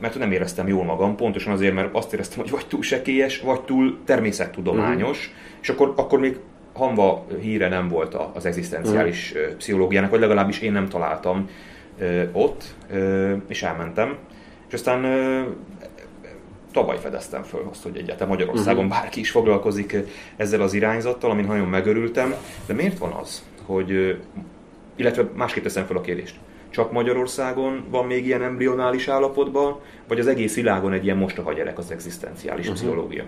[0.00, 3.60] mert nem éreztem jól magam, pontosan azért, mert azt éreztem, hogy vagy túl sekélyes, vagy
[3.60, 5.60] túl természettudományos, uh-huh.
[5.62, 6.38] és akkor, akkor még
[6.72, 9.56] hamva híre nem volt az egzisztenciális mm.
[9.56, 11.48] pszichológiának, vagy legalábbis én nem találtam
[12.32, 12.64] ott,
[13.48, 14.16] és elmentem.
[14.68, 15.04] És aztán
[16.72, 19.00] tavaly fedeztem föl azt, hogy egyáltalán Magyarországon uh-huh.
[19.00, 19.96] bárki is foglalkozik
[20.36, 22.34] ezzel az irányzattal, amin nagyon megörültem.
[22.66, 24.20] De miért van az, hogy,
[24.96, 26.36] illetve másképp teszem fel a kérdést,
[26.70, 29.76] csak Magyarországon van még ilyen embrionális állapotban,
[30.08, 32.80] vagy az egész világon egy ilyen mostoha gyerek az egzisztenciális uh-huh.
[32.80, 33.24] pszichológia?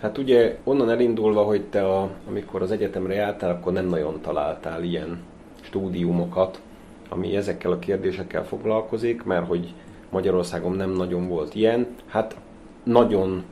[0.00, 4.82] Hát ugye onnan elindulva, hogy te a, amikor az egyetemre jártál, akkor nem nagyon találtál
[4.82, 5.22] ilyen
[5.60, 6.60] stúdiumokat,
[7.08, 9.74] ami ezekkel a kérdésekkel foglalkozik, mert hogy
[10.10, 11.86] Magyarországon nem nagyon volt ilyen.
[12.06, 12.36] Hát
[12.82, 13.44] nagyon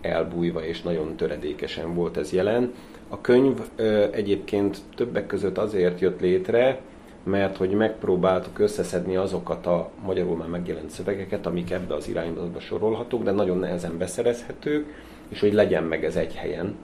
[0.00, 2.74] elbújva és nagyon töredékesen volt ez jelen.
[3.08, 6.80] A könyv ö, egyébként többek között azért jött létre,
[7.22, 13.22] mert hogy megpróbáltuk összeszedni azokat a magyarul már megjelent szövegeket, amik ebbe az irányba sorolhatók,
[13.22, 14.86] de nagyon nehezen beszerezhetők,
[15.28, 16.76] és hogy legyen meg ez egy helyen,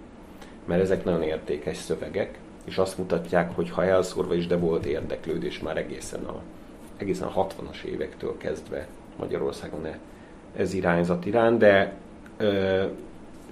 [0.65, 5.59] mert ezek nagyon értékes szövegek, és azt mutatják, hogy ha elszórva is, de volt érdeklődés
[5.59, 6.43] már egészen a,
[6.97, 9.99] egészen a 60-as évektől kezdve Magyarországon e,
[10.57, 11.97] ez irányzat iránt, de
[12.37, 12.83] ö,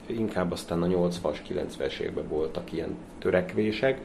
[0.07, 4.01] inkább aztán a 80-as, 90-es években voltak ilyen törekvések.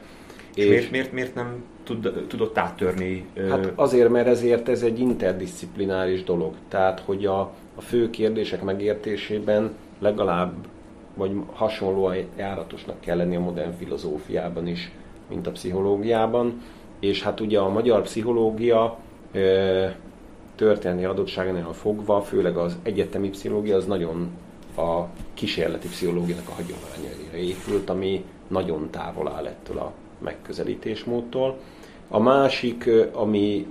[0.54, 3.26] És, és miért, miért, miért nem tud, tudott áttörni?
[3.48, 6.54] Hát azért, mert ezért ez egy interdisziplináris dolog.
[6.68, 7.40] Tehát, hogy a,
[7.74, 10.52] a fő kérdések megértésében legalább
[11.18, 14.90] vagy hasonlóan járatosnak kell lenni a modern filozófiában is,
[15.28, 16.62] mint a pszichológiában.
[17.00, 18.98] És hát ugye a magyar pszichológia
[20.56, 24.30] történelmi adottságának fogva, főleg az egyetemi pszichológia az nagyon
[24.76, 25.04] a
[25.34, 31.58] kísérleti pszichológiának a hagyományaira épült, ami nagyon távol áll ettől a megközelítésmódtól.
[32.08, 33.66] A másik, ami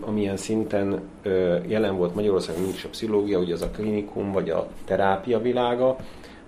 [0.00, 1.00] amilyen szinten
[1.66, 5.96] jelen volt Magyarországon nincs a pszichológia, ugye az a klinikum vagy a terápia világa,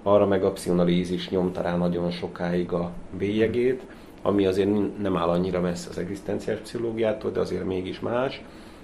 [0.02, 3.82] arra meg a pszichonalízis nyomta rá nagyon sokáig a bélyegét,
[4.22, 8.42] ami azért nem áll annyira messze az egzisztenciális pszichológiától, de azért mégis más.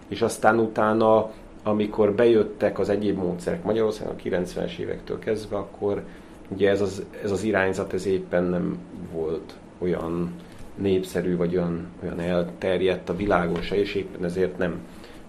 [0.09, 1.31] És aztán utána,
[1.63, 6.03] amikor bejöttek az egyéb módszerek Magyarországon a 90-es évektől kezdve, akkor
[6.49, 8.79] ugye ez az, ez az irányzat ez éppen nem
[9.13, 10.33] volt olyan
[10.75, 14.81] népszerű, vagy olyan, olyan elterjedt a világon se, és éppen ezért nem,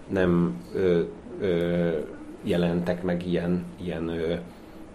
[0.08, 1.00] nem ö,
[1.40, 1.88] ö,
[2.42, 4.34] jelentek meg ilyen, ilyen, ö,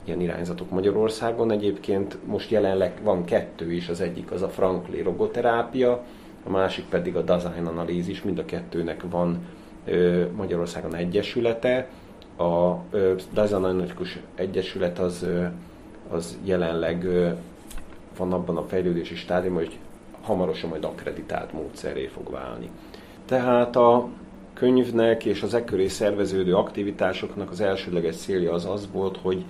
[0.04, 1.52] ilyen irányzatok Magyarországon.
[1.52, 6.04] Egyébként most jelenleg van kettő is, az egyik az a Frankli rogoterápia,
[6.44, 9.46] a másik pedig a design analízis, mind a kettőnek van
[9.86, 11.88] ö, Magyarországon egyesülete.
[12.38, 15.46] A ö, design analitikus egyesület az, ö,
[16.10, 17.30] az jelenleg ö,
[18.18, 19.78] van abban a fejlődési stádiumban, hogy
[20.22, 22.70] hamarosan majd akreditált módszerré fog válni.
[23.26, 24.08] Tehát a
[24.54, 29.44] könyvnek és az ekköré szerveződő aktivitásoknak az elsődleges célja az az volt, hogy,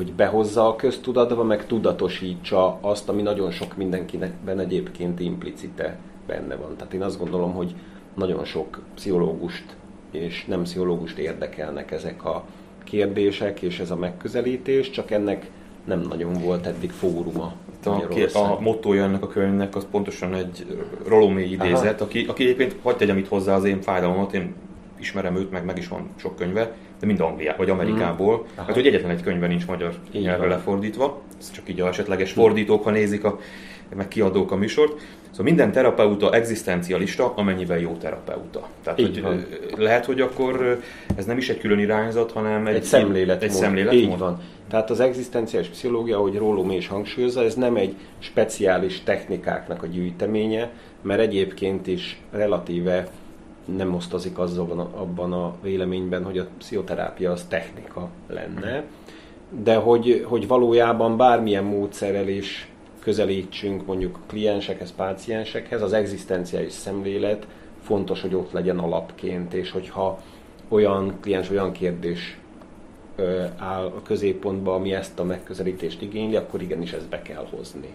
[0.00, 6.76] hogy behozza a köztudatba, meg tudatosítsa azt, ami nagyon sok mindenkinek egyébként implicite benne van.
[6.76, 7.74] Tehát én azt gondolom, hogy
[8.14, 9.64] nagyon sok pszichológust
[10.10, 12.44] és nem pszichológust érdekelnek ezek a
[12.84, 15.50] kérdések és ez a megközelítés, csak ennek
[15.84, 17.52] nem nagyon volt eddig fóruma
[17.84, 20.66] a, a mottoja ennek a könyvnek az pontosan egy
[21.06, 24.54] Rolomé idézet, aki, aki egyébként hagyd tegyem itt hozzá az én fájdalmat, én
[24.98, 28.38] ismerem őt, meg meg is van sok könyve, de mind Angliá vagy Amerikából.
[28.38, 28.56] Mm.
[28.56, 32.84] Hát, hogy egyetlen egy könyve nincs magyar nyelvre lefordítva, ez csak így a esetleges fordítók,
[32.84, 33.38] ha nézik, a,
[33.96, 35.00] meg kiadók a műsort.
[35.30, 38.68] Szóval minden terapeuta egzisztencialista, amennyiben jó terapeuta.
[38.82, 39.46] Tehát hogy van.
[39.76, 40.80] lehet, hogy akkor
[41.16, 43.42] ez nem is egy külön irányzat, hanem egy, egy szemléletmód.
[43.42, 44.02] Egy szemléletmód.
[44.02, 44.40] Így van.
[44.70, 50.70] Tehát az egzisztenciális pszichológia, ahogy Róló is hangsúlyozza, ez nem egy speciális technikáknak a gyűjteménye,
[51.02, 53.08] mert egyébként is relatíve
[53.64, 58.84] nem osztozik azzal abban a véleményben, hogy a pszichoterápia az technika lenne,
[59.62, 62.70] de hogy, hogy valójában bármilyen módszerrel is
[63.00, 67.46] közelítsünk mondjuk kliensekhez, páciensekhez, az egzisztenciális szemlélet
[67.82, 70.20] fontos, hogy ott legyen alapként, és hogyha
[70.68, 72.38] olyan kliens, olyan kérdés
[73.56, 77.94] áll a középpontba, ami ezt a megközelítést igényli, akkor igenis ezt be kell hozni.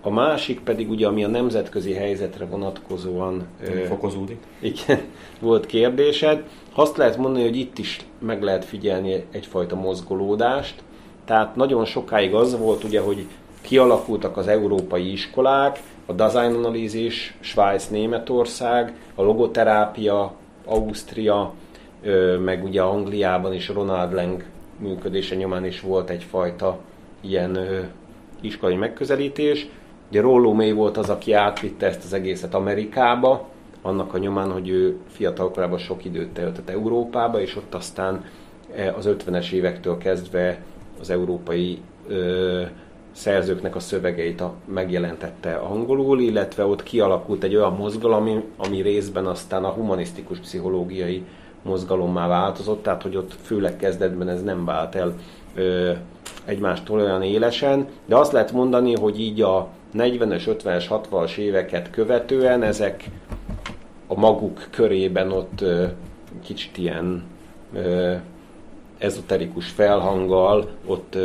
[0.00, 3.46] A másik pedig ugye, ami a nemzetközi helyzetre vonatkozóan
[3.88, 4.38] fokozódik.
[4.58, 5.00] Igen,
[5.40, 6.42] volt kérdésed.
[6.74, 10.82] Azt lehet mondani, hogy itt is meg lehet figyelni egyfajta mozgolódást.
[11.24, 13.26] Tehát nagyon sokáig az volt ugye, hogy
[13.60, 20.34] kialakultak az európai iskolák, a design analízis, Svájc, Németország, a logoterápia,
[20.64, 21.52] Ausztria,
[22.44, 24.44] meg ugye Angliában is Ronald Lang
[24.78, 26.78] működése nyomán is volt egyfajta
[27.20, 27.58] ilyen
[28.40, 29.66] iskolai megközelítés.
[30.10, 33.48] Ugye Rollo May volt az, aki átvitte ezt az egészet Amerikába,
[33.82, 38.24] annak a nyomán, hogy ő fiatalkorában sok időt töltött Európába, és ott aztán
[38.74, 40.62] e, az 50-es évektől kezdve
[41.00, 42.62] az európai ö,
[43.12, 49.26] szerzőknek a szövegeit a, megjelentette angolul, illetve ott kialakult egy olyan mozgalom, ami, ami részben
[49.26, 51.24] aztán a humanisztikus pszichológiai
[51.62, 55.14] mozgalommá változott, tehát hogy ott főleg kezdetben ez nem vált el
[55.54, 55.92] ö,
[56.44, 62.62] egymástól olyan élesen, de azt lehet mondani, hogy így a 40-es, 50-es, 60-as éveket követően
[62.62, 63.04] ezek
[64.06, 65.64] a maguk körében ott
[66.42, 67.24] kicsit ilyen
[68.98, 71.16] ezoterikus felhanggal ott,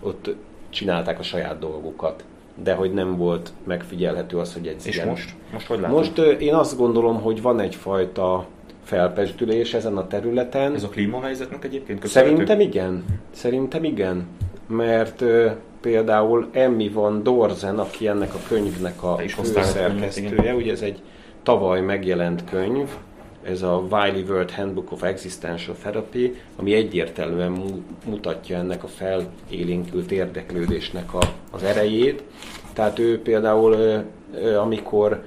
[0.00, 0.34] ott
[0.70, 2.24] csinálták a saját dolgukat
[2.62, 5.08] de hogy nem volt megfigyelhető az, hogy egy És ilyen...
[5.08, 5.34] most?
[5.52, 5.96] Most hogy látod?
[5.96, 8.46] Most én azt gondolom, hogy van egyfajta
[8.82, 10.74] felpesdülés ezen a területen.
[10.74, 12.34] Ez a klímahelyzetnek egyébként köszönhető?
[12.34, 13.04] Szerintem igen.
[13.30, 14.26] Szerintem igen.
[14.76, 15.24] Mert
[15.80, 20.98] például Emmy van Dorzen, aki ennek a könyvnek a főszerkesztője, ugye ez egy
[21.42, 22.88] tavaly megjelent könyv,
[23.42, 31.14] ez a Wiley World Handbook of Existential Therapy, ami egyértelműen mutatja ennek a felélénkült érdeklődésnek
[31.14, 32.22] a, az erejét.
[32.72, 34.02] Tehát ő például,
[34.60, 35.22] amikor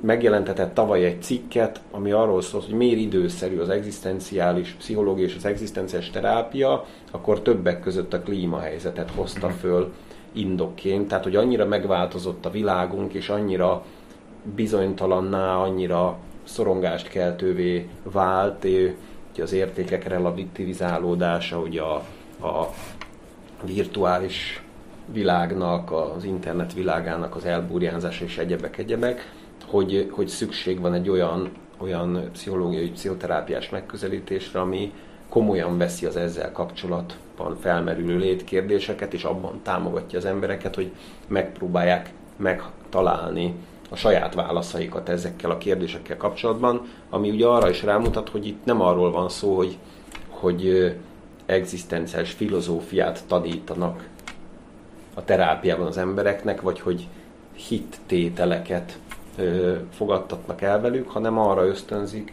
[0.00, 5.44] megjelentetett tavaly egy cikket, ami arról szólt, hogy miért időszerű az egzisztenciális pszichológia és az
[5.44, 9.56] egzisztenciális terápia, akkor többek között a klímahelyzetet hozta mhm.
[9.56, 9.92] föl
[10.32, 13.84] indokként, tehát hogy annyira megváltozott a világunk, és annyira
[14.54, 21.94] bizonytalanná, annyira szorongást keltővé vált, hogy az értékek relativizálódása, hogy a,
[22.46, 22.74] a
[23.64, 24.62] virtuális
[25.12, 29.39] világnak, az internet világának az elbúrjánzása és egyebek, egyebek,
[29.70, 34.92] hogy, hogy szükség van egy olyan olyan pszichológiai, pszichoterápiás megközelítésre, ami
[35.28, 40.92] komolyan veszi az ezzel kapcsolatban felmerülő létkérdéseket, és abban támogatja az embereket, hogy
[41.26, 43.54] megpróbálják megtalálni
[43.90, 48.80] a saját válaszaikat ezekkel a kérdésekkel kapcsolatban, ami ugye arra is rámutat, hogy itt nem
[48.80, 49.78] arról van szó, hogy,
[50.28, 50.94] hogy
[51.46, 54.08] egzisztenciális filozófiát tanítanak
[55.14, 57.08] a terápiában az embereknek, vagy hogy
[57.52, 58.98] hittételeket
[59.90, 62.32] fogadtatnak el velük, hanem arra ösztönzik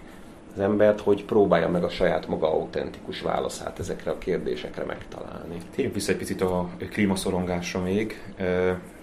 [0.55, 5.57] az embert, hogy próbálja meg a saját maga autentikus válaszát ezekre a kérdésekre megtalálni.
[5.71, 8.23] Térjünk vissza egy picit a klímaszorongásra még.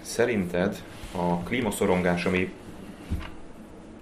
[0.03, 0.83] Szerinted
[1.17, 2.53] a klímaszorongás, ami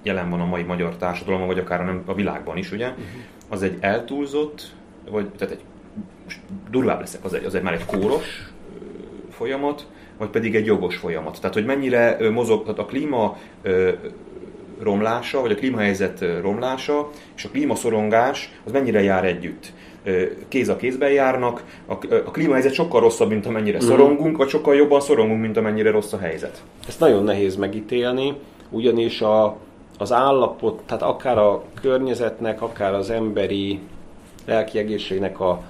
[0.03, 3.05] jelen van a mai magyar társadalomban, vagy akár a világban is, ugye, uh-huh.
[3.49, 4.73] az egy eltúlzott,
[5.11, 5.63] vagy tehát egy,
[6.25, 8.53] most durvább leszek, az egy, az egy már egy kóros
[9.31, 9.87] folyamat,
[10.19, 11.37] vagy pedig egy jogos folyamat.
[11.41, 13.37] Tehát, hogy mennyire mozog, tehát a klíma
[14.81, 19.73] romlása, vagy a klímahelyzet romlása, és a klímaszorongás, az mennyire jár együtt.
[20.49, 21.93] Kéz a kézben járnak, a,
[22.25, 23.87] a klímahelyzet sokkal rosszabb, mint amennyire mm.
[23.87, 26.63] szorongunk, vagy sokkal jobban szorongunk, mint amennyire rossz a helyzet.
[26.89, 28.33] Ezt nagyon nehéz megítélni,
[28.71, 29.57] ugyanis a,
[29.99, 33.81] az állapot, tehát akár a környezetnek, akár az emberi
[34.47, 35.63] lelki egészségnek a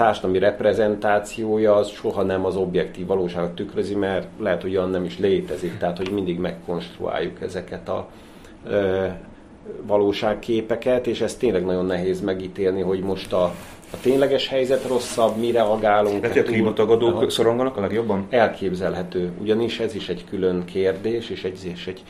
[0.00, 5.18] társadalmi reprezentációja az soha nem az objektív valóságot tükrözi, mert lehet, hogy olyan nem is
[5.18, 8.08] létezik, tehát hogy mindig megkonstruáljuk ezeket a
[8.66, 9.06] ö,
[9.82, 13.42] valóságképeket, és ez tényleg nagyon nehéz megítélni, hogy most a,
[13.90, 16.20] a tényleges helyzet rosszabb, mire reagálunk.
[16.20, 18.26] Tehát a klímatagadók szoronganak a legjobban?
[18.30, 22.02] Elképzelhető, ugyanis ez is egy külön kérdés, és egy, és egy,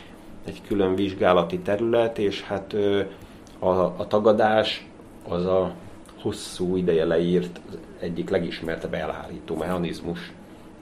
[0.46, 2.76] egy külön vizsgálati terület, és hát
[3.58, 4.86] a, a tagadás
[5.28, 5.72] az a
[6.22, 7.60] hosszú ideje leírt
[7.98, 10.32] egyik legismertebb elhárító mechanizmus,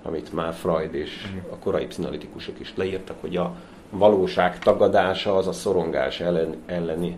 [0.03, 3.55] amit már Freud és a korai pszichonalitikusok is leírtak, hogy a
[3.91, 7.17] valóság tagadása az a szorongás ellen, elleni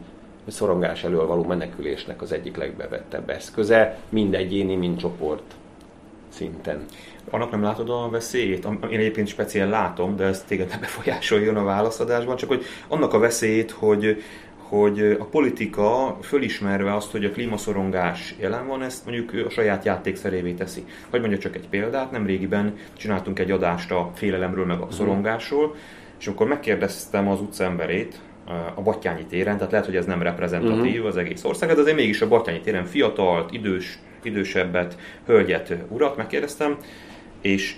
[0.50, 5.54] szorongás elől való menekülésnek az egyik legbevettebb eszköze, mind egyéni, mind csoport
[6.28, 6.85] szinten.
[7.30, 8.64] Annak nem látod a veszélyét?
[8.64, 13.18] Én egyébként speciál látom, de ez téged nem befolyásoljon a válaszadásban, csak hogy annak a
[13.18, 14.22] veszélyét, hogy
[14.70, 20.52] hogy a politika fölismerve azt, hogy a klímaszorongás jelen van, ezt mondjuk a saját játékszerévé
[20.52, 20.85] teszi.
[21.11, 24.94] Hogy mondja csak egy példát, nem régiben csináltunk egy adást a félelemről meg a mhm.
[24.94, 25.74] szorongásról,
[26.20, 28.20] és akkor megkérdeztem az utcaemberét,
[28.74, 31.06] a Battyányi téren, tehát lehet, hogy ez nem reprezentatív uh-huh.
[31.06, 36.76] az egész ország, de azért mégis a Battyányi téren fiatalt, idős, idősebbet, hölgyet, urat megkérdeztem,
[37.40, 37.76] és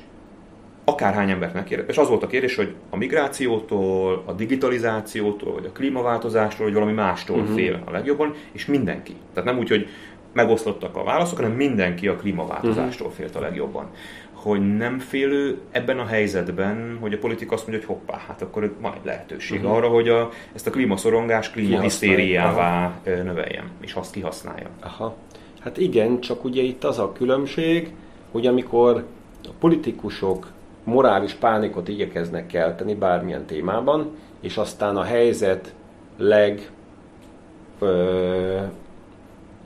[0.85, 1.89] akárhány embert megkérdez.
[1.89, 6.93] És az volt a kérdés, hogy a migrációtól, a digitalizációtól, vagy a klímaváltozástól, vagy valami
[6.93, 7.55] mástól uh-huh.
[7.55, 9.17] fél a legjobban, és mindenki.
[9.35, 9.89] Tehát nem úgy, hogy
[10.33, 13.23] megoszlottak a válaszok, hanem mindenki a klímaváltozástól uh-huh.
[13.23, 13.91] félt a legjobban.
[14.33, 18.75] Hogy nem félő ebben a helyzetben, hogy a politika azt mondja, hogy hoppá, hát akkor
[18.81, 19.77] majd lehetőség uh-huh.
[19.77, 24.69] arra, hogy a, ezt a klímaszorongás klímahisztériává növeljem, és azt kihasználja.
[24.81, 25.15] Aha.
[25.61, 27.93] Hát igen, csak ugye itt az a különbség,
[28.31, 29.05] hogy amikor
[29.45, 30.51] a politikusok
[30.85, 35.75] morális pánikot igyekeznek kelteni bármilyen témában, és aztán a helyzet
[36.17, 36.71] leg
[37.79, 38.61] ö,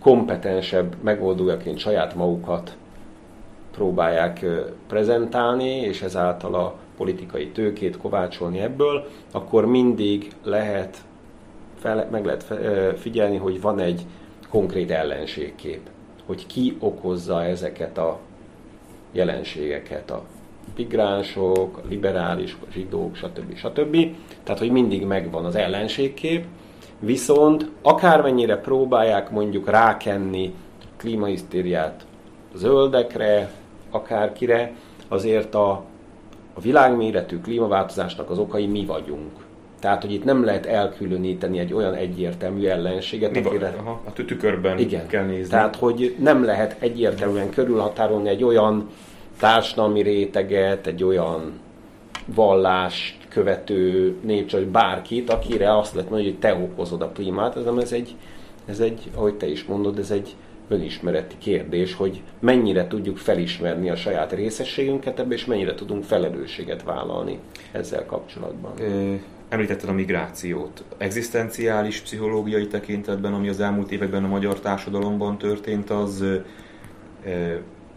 [0.03, 2.77] kompetensebb megoldójaként saját magukat
[3.71, 11.05] próbálják ö, prezentálni, és ezáltal a politikai tőkét kovácsolni ebből, akkor mindig lehet
[11.79, 12.45] fel, meg lehet
[12.99, 14.07] figyelni, hogy van egy
[14.49, 15.81] konkrét ellenségkép,
[16.27, 18.19] hogy ki okozza ezeket a
[19.13, 20.23] jelenségeket, a
[20.77, 23.57] migránsok, liberálisok, zsidók, stb.
[23.57, 23.97] stb.
[24.43, 26.45] Tehát, hogy mindig megvan az ellenségkép,
[26.99, 30.55] viszont akármennyire próbálják mondjuk rákenni
[30.97, 32.07] klímahisztériát
[32.55, 33.51] zöldekre,
[33.91, 34.73] akárkire,
[35.09, 35.71] azért a,
[36.55, 39.45] a világméretű klímaváltozásnak az okai mi vagyunk.
[39.81, 43.75] Tehát, hogy itt nem lehet elkülöníteni egy olyan egyértelmű ellenséget, Mi akire...
[43.79, 45.07] Aha, a tükörben Igen.
[45.07, 45.51] kell nézni.
[45.51, 48.91] Tehát, hogy nem lehet egyértelműen körülhatárolni egy olyan
[49.39, 51.53] társadalmi réteget, egy olyan
[52.35, 57.79] vallás követő népcsaj, bárkit, akire azt lehet mondani, hogy te okozod a klímát, ez nem
[57.79, 58.15] ez egy,
[58.67, 60.35] ez egy, ahogy te is mondod, ez egy
[60.69, 67.39] önismereti kérdés, hogy mennyire tudjuk felismerni a saját részességünket ebbe, és mennyire tudunk felelősséget vállalni
[67.73, 68.73] ezzel kapcsolatban.
[68.81, 69.15] Ö,
[69.49, 70.85] említetted a migrációt.
[70.97, 76.25] Egzisztenciális pszichológiai tekintetben, ami az elmúlt években a magyar társadalomban történt, az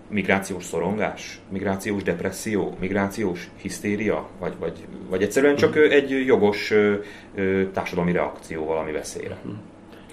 [0.10, 4.74] migrációs szorongás, migrációs depresszió, migrációs hisztéria, vagy, vagy,
[5.10, 5.94] vagy egyszerűen csak uh-huh.
[5.94, 6.74] egy jogos
[7.74, 9.38] társadalmi reakció valami veszélyre.
[9.44, 9.60] Uh-huh.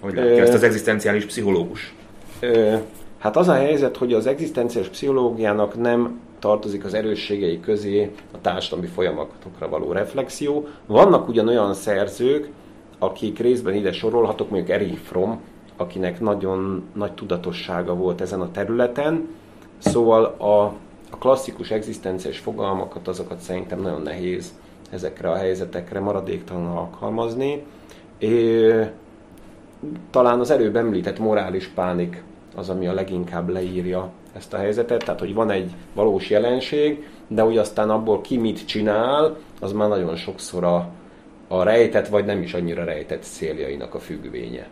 [0.00, 1.94] Hogy látja ezt az egzisztenciális pszichológus?
[3.18, 8.86] Hát az a helyzet, hogy az egzisztenciális pszichológiának nem tartozik az erősségei közé a társadalmi
[8.86, 10.68] folyamatokra való reflexió.
[10.86, 12.48] Vannak ugyan olyan szerzők,
[12.98, 15.32] akik részben ide sorolhatok, mondjuk Erich Fromm,
[15.76, 19.28] akinek nagyon nagy tudatossága volt ezen a területen,
[19.78, 20.62] szóval a,
[21.10, 24.54] a klasszikus egzisztenciás fogalmakat, azokat szerintem nagyon nehéz
[24.90, 27.64] ezekre a helyzetekre maradéktalanul alkalmazni.
[28.18, 28.70] É,
[30.10, 32.22] talán az előbb említett morális pánik
[32.56, 37.42] az, ami a leginkább leírja ezt a helyzetet, tehát hogy van egy valós jelenség, de
[37.42, 40.88] hogy aztán abból ki mit csinál, az már nagyon sokszor a,
[41.48, 44.68] a rejtett, vagy nem is annyira rejtett céljainak a függvénye.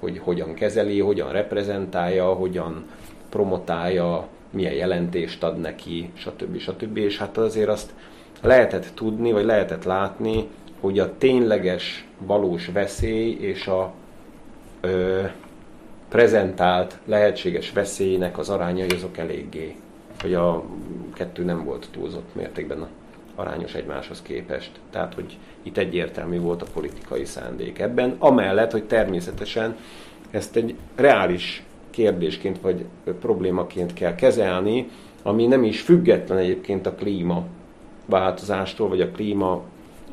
[0.00, 2.84] Hogy hogyan kezeli, hogyan reprezentálja, hogyan
[3.28, 6.58] promotálja, milyen jelentést ad neki, stb.
[6.58, 6.96] stb.
[6.96, 7.94] És hát azért azt
[8.40, 10.48] lehetett tudni, vagy lehetett látni,
[10.80, 13.92] hogy a tényleges, valós veszély és a
[14.80, 15.22] ö,
[16.08, 19.76] prezentált lehetséges veszélynek az arányai azok eléggé,
[20.20, 20.64] hogy a
[21.14, 22.86] kettő nem volt túlzott mértékben
[23.34, 24.70] arányos egymáshoz képest.
[24.90, 29.76] Tehát, hogy itt egyértelmű volt a politikai szándék ebben, amellett, hogy természetesen
[30.30, 31.63] ezt egy reális
[31.94, 32.84] kérdésként vagy
[33.20, 34.88] problémaként kell kezelni,
[35.22, 37.44] ami nem is független egyébként a klíma
[38.06, 39.62] változástól, vagy a klíma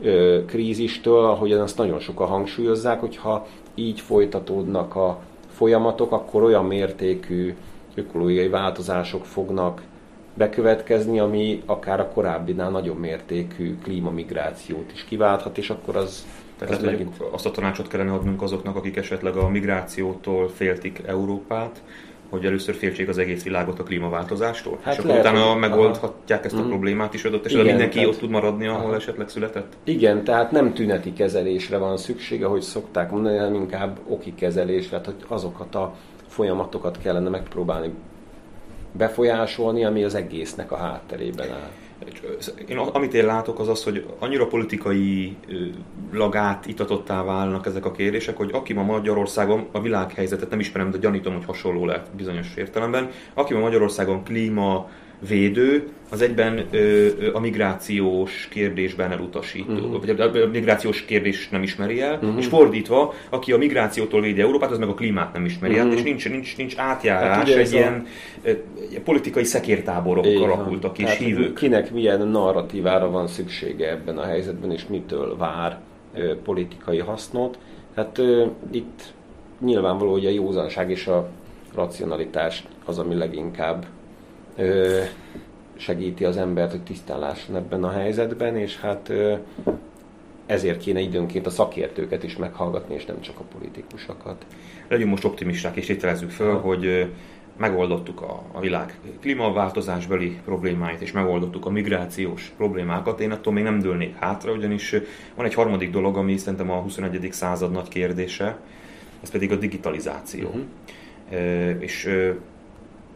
[0.01, 7.55] ö, krízistől, ahogyan azt nagyon sokan hangsúlyozzák, hogyha így folytatódnak a folyamatok, akkor olyan mértékű
[7.95, 9.81] ökológiai változások fognak
[10.33, 16.25] bekövetkezni, ami akár a korábbinál nagyobb mértékű klímamigrációt is kiválthat, és akkor az,
[16.65, 17.15] Tehát az megint...
[17.31, 21.81] azt a tanácsot kellene adnunk azoknak, akik esetleg a migrációtól féltik Európát,
[22.29, 25.59] hogy először féltsék az egész világot a klímaváltozástól, hát és akkor lehet, utána hogy...
[25.59, 26.67] megoldhatják ezt a mm.
[26.67, 28.09] problémát is adott, Igen, mindenki tehát...
[28.09, 28.95] ott tud maradni, ahol Aha.
[28.95, 29.73] esetleg született?
[29.83, 35.05] Igen, tehát nem tüneti kezelésre van szüksége, hogy szokták mondani, hanem inkább oki kezelésre, tehát
[35.05, 35.95] hogy azokat a
[36.27, 37.93] folyamatokat kellene megpróbálni
[38.91, 41.69] befolyásolni, ami az egésznek a hátterében áll.
[42.67, 45.35] Én, amit én látok, az az, hogy annyira politikai
[46.11, 50.97] lagát itatottá válnak ezek a kérdések, hogy aki ma Magyarországon a világhelyzetet nem ismerem, de
[50.97, 54.89] gyanítom, hogy hasonló lehet bizonyos értelemben, aki ma Magyarországon klíma
[55.27, 60.05] védő, az egyben ö, a migrációs kérdésben elutasító, uh-huh.
[60.05, 62.37] vagy a migrációs kérdés nem ismeri el, uh-huh.
[62.37, 65.91] és fordítva, aki a migrációtól védi Európát, az meg a klímát nem ismeri uh-huh.
[65.91, 68.07] el, és nincs, nincs, nincs átjárás, hát egy ilyen
[68.43, 68.49] a...
[69.03, 70.41] politikai szekértáborok Igen.
[70.41, 71.55] alakultak és hívők.
[71.55, 75.79] Kinek milyen narratívára van szüksége ebben a helyzetben, és mitől vár
[76.13, 77.57] ö, politikai hasznot.
[77.95, 79.13] Hát ö, itt
[79.59, 81.29] nyilvánvaló, hogy a józanság és a
[81.75, 83.85] racionalitás az, ami leginkább
[85.77, 89.13] segíti az embert, hogy tisztán lásson ebben a helyzetben, és hát
[90.45, 94.45] ezért kéne időnként a szakértőket is meghallgatni, és nem csak a politikusokat.
[94.87, 97.11] Legyünk most optimisták, és tételezzük föl, hogy
[97.57, 103.19] megoldottuk a, a világ klímaváltozásbeli problémáit, és megoldottuk a migrációs problémákat.
[103.19, 104.95] Én attól még nem dőlnék hátra, ugyanis
[105.35, 107.27] van egy harmadik dolog, ami szerintem a 21.
[107.31, 108.59] század nagy kérdése,
[109.23, 110.47] ez pedig a digitalizáció.
[110.47, 110.63] Uh-huh.
[111.79, 112.09] És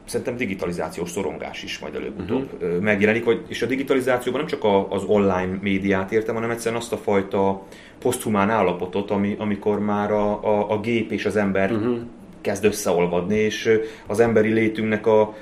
[0.06, 2.80] szerintem digitalizációs szorongás is majd előbb-utóbb uh-huh.
[2.80, 6.94] megjelenik, vagy, és a digitalizációban nem csak a, az online médiát értem, hanem egyszerűen azt
[6.94, 7.64] a fajta
[8.00, 11.98] poszthumán állapotot, ami, amikor már a, a, a gép és az ember uh-huh.
[12.42, 15.36] kezd összeolvadni, és az emberi létünknek a,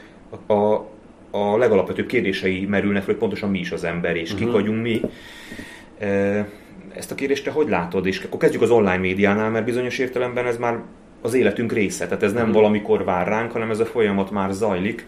[0.47, 0.53] a,
[1.32, 4.45] a legalapvetőbb kérdései merülnek fel, hogy pontosan mi is az ember, és uh-huh.
[4.45, 5.01] kik vagyunk mi.
[6.95, 8.05] Ezt a kérdést te hogy látod?
[8.05, 10.80] És akkor kezdjük az online médiánál, mert bizonyos értelemben ez már
[11.24, 12.05] az életünk része.
[12.05, 12.51] Tehát ez nem mm.
[12.51, 15.05] valamikor vár ránk, hanem ez a folyamat már zajlik.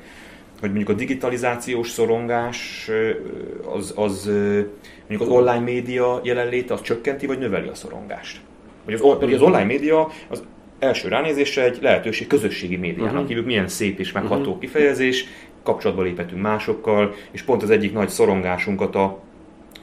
[0.59, 2.89] Hogy mondjuk a digitalizációs szorongás
[3.75, 4.25] az, az
[5.07, 8.39] mondjuk az online média jelenléte az csökkenti vagy növeli a szorongást.
[8.85, 9.01] Vagy az,
[9.33, 10.43] az online média az
[10.79, 13.27] első ránézésre egy lehetőség közösségi médiának uh-huh.
[13.27, 14.59] hívjuk, milyen szép és megható uh-huh.
[14.59, 15.25] kifejezés,
[15.63, 19.19] kapcsolatba léphetünk másokkal, és pont az egyik nagy szorongásunkat a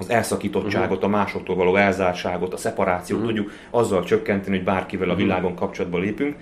[0.03, 1.15] az elszakítottságot, uh-huh.
[1.15, 3.35] a másoktól való elzártságot, a szeparációt uh-huh.
[3.35, 6.37] tudjuk azzal csökkenteni, hogy bárkivel a világon kapcsolatba lépünk.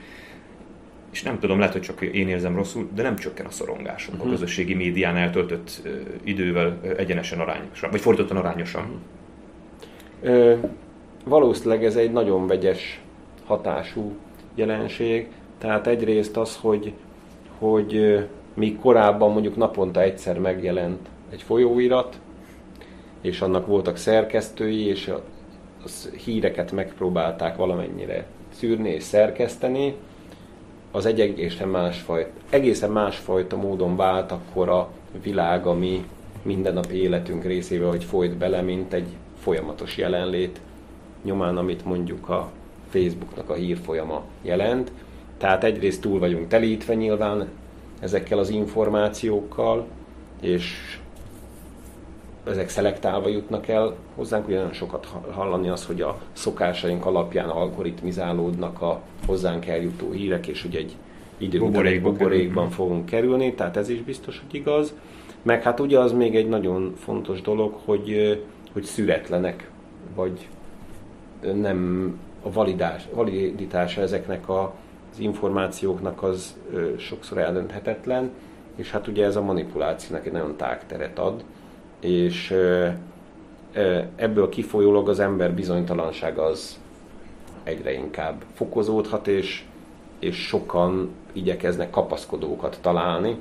[1.12, 4.32] És nem tudom, lehet, hogy csak én érzem rosszul, de nem csökken a szorongásunk uh-huh.
[4.32, 5.82] a közösségi médián eltöltött
[6.24, 8.82] idővel egyenesen arányosan, vagy fordítottan arányosan.
[8.82, 10.36] Uh-huh.
[10.36, 10.54] Ö,
[11.24, 13.00] valószínűleg ez egy nagyon vegyes
[13.44, 14.16] hatású
[14.54, 15.28] jelenség.
[15.58, 16.92] Tehát egyrészt az, hogy,
[17.58, 18.18] hogy
[18.54, 22.20] míg korábban mondjuk naponta egyszer megjelent egy folyóirat,
[23.20, 25.22] és annak voltak szerkesztői, és a,
[25.84, 25.88] a
[26.24, 29.94] híreket megpróbálták valamennyire szűrni és szerkeszteni,
[30.90, 34.88] az egy egészen másfajta, egészen másfajta módon vált akkor a
[35.22, 36.04] világ, ami
[36.42, 39.08] mindennapi életünk részébe, hogy folyt bele, mint egy
[39.38, 40.60] folyamatos jelenlét
[41.24, 42.50] nyomán, amit mondjuk a
[42.88, 44.92] Facebooknak a hírfolyama jelent.
[45.38, 47.48] Tehát egyrészt túl vagyunk telítve nyilván
[48.00, 49.86] ezekkel az információkkal,
[50.40, 50.98] és
[52.44, 58.82] ezek szelektálva jutnak el hozzánk, ugye nagyon sokat hallani az, hogy a szokásaink alapján algoritmizálódnak
[58.82, 60.96] a hozzánk eljutó hírek, és hogy egy
[61.38, 64.94] idő buborékban, buborékban fogunk kerülni, tehát ez is biztos, hogy igaz.
[65.42, 69.70] Meg hát ugye az még egy nagyon fontos dolog, hogy, hogy szüretlenek,
[70.14, 70.48] vagy
[71.54, 74.74] nem a validás, validitása ezeknek a,
[75.12, 76.56] az információknak az
[76.98, 78.30] sokszor eldönthetetlen,
[78.76, 81.44] és hát ugye ez a manipulációnak egy nagyon tág teret ad,
[82.00, 82.54] és
[84.16, 86.78] ebből kifolyólag az ember bizonytalanság az
[87.62, 89.64] egyre inkább fokozódhat, és,
[90.18, 93.36] és sokan igyekeznek kapaszkodókat találni,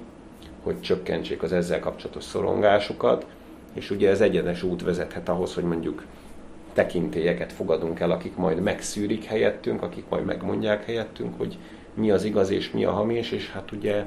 [0.64, 3.26] hogy csökkentsék az ezzel kapcsolatos szorongásokat,
[3.74, 6.06] és ugye ez egyenes út vezethet ahhoz, hogy mondjuk
[6.74, 11.58] tekintélyeket fogadunk el, akik majd megszűrik helyettünk, akik majd megmondják helyettünk, hogy
[11.94, 14.06] mi az igaz és mi a hamis, és hát ugye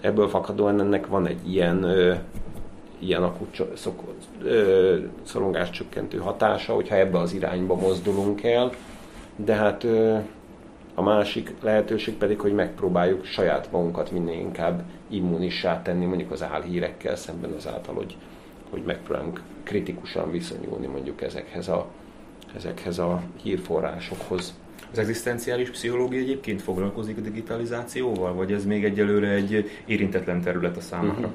[0.00, 1.86] ebből fakadóan ennek van egy ilyen
[2.98, 3.62] ilyen akut
[5.22, 8.72] szorongás csökkentő hatása, hogyha ebbe az irányba mozdulunk el,
[9.36, 9.86] de hát
[10.94, 17.16] a másik lehetőség pedig, hogy megpróbáljuk saját magunkat minél inkább immunissá tenni, mondjuk az álhírekkel
[17.16, 18.16] szemben azáltal, hogy,
[18.70, 21.86] hogy megpróbálunk kritikusan viszonyulni mondjuk ezekhez a,
[22.56, 24.54] ezekhez a hírforrásokhoz.
[24.92, 30.80] Az egzisztenciális pszichológia egyébként foglalkozik a digitalizációval, vagy ez még egyelőre egy érintetlen terület a
[30.80, 31.12] számára?
[31.12, 31.32] Uh-huh.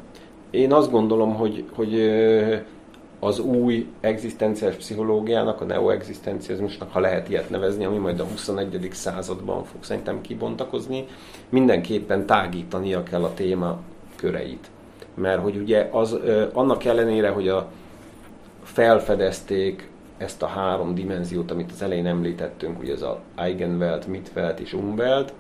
[0.50, 2.12] Én azt gondolom, hogy, hogy
[3.20, 8.90] az új egzisztenciális pszichológiának, a neoegzisztencializmusnak, ha lehet ilyet nevezni, ami majd a 21.
[8.92, 11.06] században fog szerintem kibontakozni,
[11.50, 13.80] mindenképpen tágítania kell a téma
[14.16, 14.70] köreit.
[15.14, 16.18] Mert hogy ugye az,
[16.54, 17.72] annak ellenére, hogy a
[18.64, 24.74] felfedezték ezt a három dimenziót, amit az elején említettünk, ugye ez a Eigenwelt, Mitwelt és
[24.74, 25.34] Umwelt,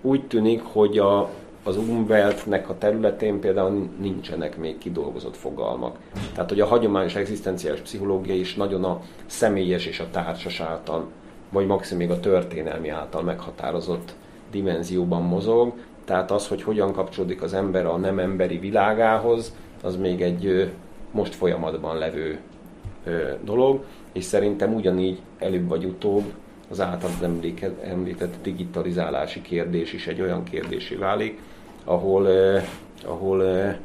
[0.00, 1.28] úgy tűnik, hogy a,
[1.64, 5.96] az Umweltnek a területén például nincsenek még kidolgozott fogalmak.
[6.34, 11.08] Tehát, hogy a hagyományos egzisztenciális pszichológia is nagyon a személyes és a társas által,
[11.50, 14.14] vagy maximum még a történelmi által meghatározott
[14.50, 15.72] dimenzióban mozog.
[16.04, 20.72] Tehát az, hogy hogyan kapcsolódik az ember a nem emberi világához, az még egy
[21.10, 22.38] most folyamatban levő
[23.44, 26.32] dolog, és szerintem ugyanígy előbb vagy utóbb
[26.70, 27.42] az általad
[27.84, 31.38] említett digitalizálási kérdés is egy olyan kérdésé válik,
[31.84, 32.64] ahol, eh,
[33.04, 33.76] ahol eh,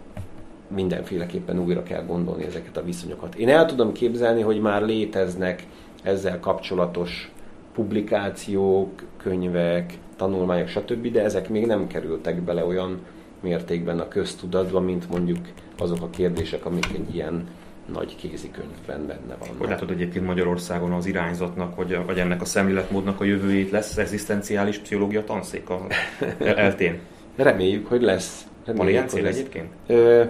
[0.68, 3.36] mindenféleképpen újra kell gondolni ezeket a viszonyokat.
[3.36, 5.68] Én el tudom képzelni, hogy már léteznek
[6.04, 7.32] ezzel kapcsolatos
[7.74, 13.00] publikációk, könyvek, tanulmányok, stb., de ezek még nem kerültek bele olyan
[13.40, 15.38] mértékben a köztudatba, mint mondjuk
[15.78, 17.48] azok a kérdések, amik egy ilyen
[17.94, 19.50] nagy kézikönyvben benne van.
[19.58, 24.78] Hogy látod egyébként Magyarországon az irányzatnak, hogy, vagy ennek a szemléletmódnak a jövőjét lesz egzisztenciális
[24.78, 25.88] pszichológia tanszék a
[26.40, 27.00] eltén?
[27.38, 28.46] Reméljük, hogy lesz.
[28.66, 29.38] Reméljük, Van ilyen cél lesz.
[29.38, 29.68] egyébként?
[29.88, 30.24] Ö,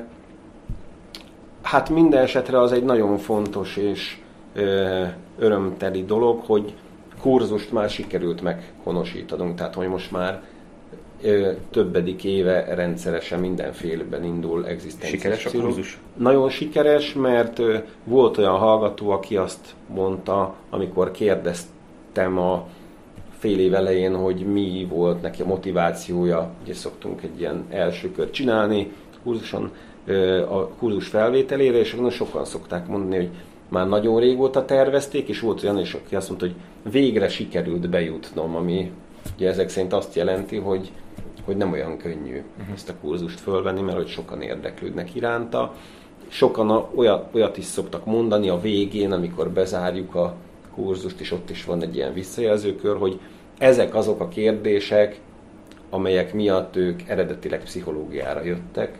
[1.62, 4.18] hát minden esetre az egy nagyon fontos és
[4.53, 5.03] ö,
[5.39, 6.74] örömteli dolog, hogy
[7.22, 10.41] kurzust már sikerült meghonosítanunk, tehát hogy most már
[11.22, 15.99] ö, többedik éve rendszeresen mindenféleben indul egzisztenciális Sikeres a kurzus?
[16.18, 22.68] Nagyon sikeres, mert ö, volt olyan hallgató, aki azt mondta, amikor kérdeztem a
[23.38, 26.52] fél év elején, hogy mi volt neki a motivációja.
[26.64, 28.92] Ugye szoktunk egy ilyen első kört csinálni
[29.24, 29.72] kurzuson,
[30.50, 33.30] a kurzus felvételére, és nagyon sokan szokták mondani, hogy
[33.70, 36.56] már nagyon régóta tervezték, és volt olyan is, aki azt mondta, hogy
[36.92, 38.92] végre sikerült bejutnom, ami
[39.36, 40.92] ugye ezek szerint azt jelenti, hogy,
[41.46, 42.74] hogy nem olyan könnyű uh-huh.
[42.74, 45.74] ezt a kurzust fölvenni, mert hogy sokan érdeklődnek iránta.
[46.28, 50.36] Sokan a, olyat, olyat is szoktak mondani a végén, amikor bezárjuk a
[50.78, 53.19] kurzust, és ott is van egy ilyen visszajelzőkör, hogy
[53.57, 55.19] ezek azok a kérdések,
[55.89, 58.97] amelyek miatt ők eredetileg pszichológiára jöttek,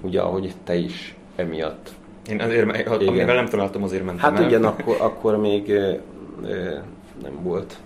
[0.00, 1.90] ugye ahogy te is emiatt.
[2.30, 4.46] Én azért, amivel nem találtam, azért mentem Hát el.
[4.46, 6.00] igen, akkor, akkor még e,
[7.22, 7.76] nem volt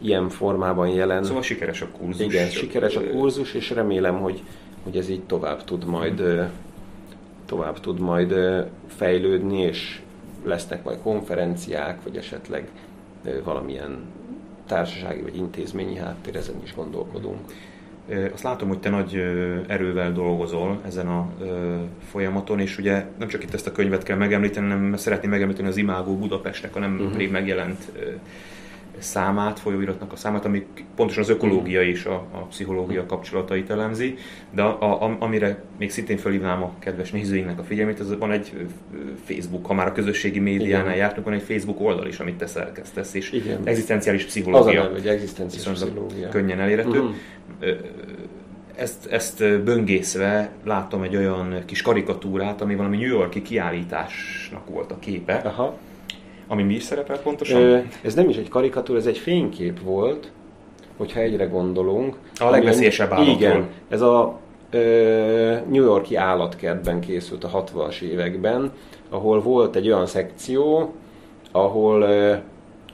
[0.00, 1.24] ilyen formában jelen.
[1.24, 2.26] Szóval sikeres a kurzus.
[2.26, 4.42] Igen, sikeres a kurzus, és remélem, hogy,
[4.82, 6.22] hogy ez így tovább tud majd
[7.46, 8.34] tovább tud majd
[8.86, 10.01] fejlődni, és
[10.44, 12.68] lesznek majd konferenciák, vagy esetleg
[13.44, 13.98] valamilyen
[14.66, 17.38] társasági vagy intézményi háttér, ezen is gondolkodunk.
[18.32, 19.14] Azt látom, hogy te nagy
[19.66, 21.30] erővel dolgozol ezen a
[22.10, 25.76] folyamaton, és ugye nem csak itt ezt a könyvet kell megemlíteni, hanem szeretném megemlíteni az
[25.76, 27.16] Imágó Budapestnek a nem uh-huh.
[27.16, 27.92] rég megjelent
[28.98, 30.66] számát, folyóiratnak a számát, ami
[30.96, 34.14] pontosan az ökológia és a, a pszichológia kapcsolatait elemzi,
[34.50, 38.52] de a, a, amire még szintén felhívnám a kedves nézőinknek a figyelmét, az van egy
[39.24, 43.14] Facebook, ha már a közösségi médiánál jártunk, van egy Facebook oldal is, amit te szerkesztesz,
[43.14, 43.60] és Igen.
[43.64, 44.70] egzisztenciális pszichológia.
[44.70, 46.28] Az a neve, hogy egzisztenciális pszichológia.
[46.28, 47.00] Könnyen elérhető.
[47.00, 47.14] Uh-huh
[48.76, 54.98] ezt, ezt böngészve láttam egy olyan kis karikatúrát, ami valami New Yorki kiállításnak volt a
[54.98, 55.34] képe.
[55.34, 55.78] Aha.
[56.52, 57.60] Ami mi is szerepel pontosan?
[57.60, 60.30] Ö, ez nem is egy karikatúra, ez egy fénykép volt,
[60.96, 62.16] hogyha egyre gondolunk.
[62.40, 63.34] A legveszélyesebb állatról.
[63.34, 64.38] Igen, ez a
[64.70, 68.72] ö, New Yorki állatkertben készült a 60-as években,
[69.10, 70.92] ahol volt egy olyan szekció,
[71.52, 72.34] ahol ö,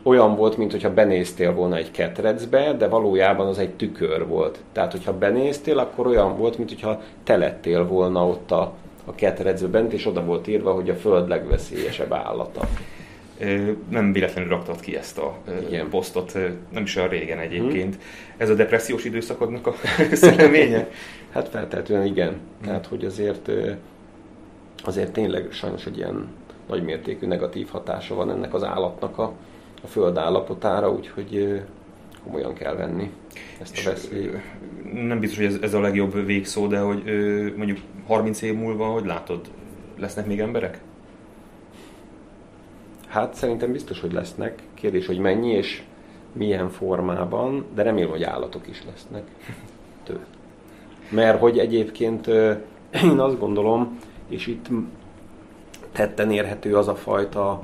[0.02, 4.58] olyan volt, mintha benéztél volna egy ketrecbe, de valójában az egy tükör volt.
[4.72, 8.72] Tehát, hogyha benéztél, akkor olyan volt, mintha te lettél volna ott a,
[9.04, 12.60] a ketrecbe bent, és oda volt írva, hogy a föld legveszélyesebb állata.
[13.88, 15.88] Nem véletlenül raktad ki ezt a Igen.
[15.88, 16.38] posztot,
[16.72, 17.94] nem is olyan régen egyébként.
[17.94, 18.04] Hmm.
[18.36, 19.74] Ez a depressziós időszakodnak a
[20.12, 20.90] személye?
[21.30, 22.28] hát feltétlenül igen.
[22.28, 22.38] Hmm.
[22.64, 23.50] Tehát, hogy azért,
[24.84, 26.28] azért tényleg sajnos egy ilyen
[26.68, 29.32] nagymértékű negatív hatása van ennek az állatnak a,
[29.82, 31.62] a föld állapotára, úgyhogy
[32.24, 33.10] komolyan kell venni
[33.60, 34.36] ezt a veszélyt.
[34.92, 37.02] Nem biztos, hogy ez, ez a legjobb végszó, de hogy
[37.56, 39.40] mondjuk 30 év múlva, hogy látod,
[39.96, 40.80] lesznek még emberek?
[43.08, 44.62] Hát szerintem biztos, hogy lesznek.
[44.74, 45.82] Kérdés, hogy mennyi és
[46.32, 49.22] milyen formában, de remélem, hogy állatok is lesznek.
[50.04, 50.18] Tő.
[51.10, 52.26] Mert hogy egyébként
[53.10, 53.98] én azt gondolom,
[54.28, 54.66] és itt
[55.92, 57.62] tetten érhető az a fajta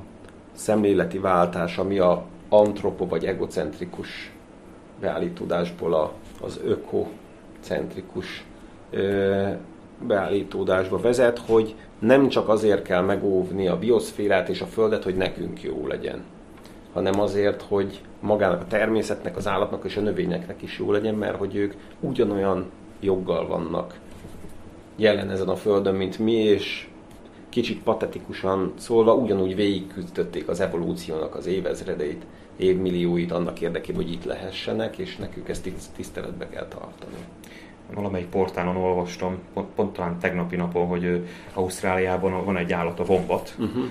[0.52, 4.32] szemléleti váltás, ami a antropo vagy egocentrikus
[5.00, 8.44] beállítódásból a, az ökocentrikus
[10.06, 15.62] beállítódásba vezet, hogy nem csak azért kell megóvni a bioszférát és a Földet, hogy nekünk
[15.62, 16.22] jó legyen,
[16.92, 21.36] hanem azért, hogy magának a természetnek, az állatnak és a növényeknek is jó legyen, mert
[21.36, 22.70] hogy ők ugyanolyan
[23.00, 23.98] joggal vannak
[24.96, 26.88] jelen ezen a Földön, mint mi, és
[27.48, 32.22] kicsit patetikusan szólva ugyanúgy végigküzdötték az evolúciónak az évezredeit,
[32.56, 37.16] évmillióit annak érdekében, hogy itt lehessenek, és nekük ezt tiszteletbe kell tartani
[37.94, 43.54] valamelyik portálon olvastam, pont, pont talán tegnapi napon, hogy Ausztráliában van egy állat, a vombat,
[43.58, 43.84] uh-huh.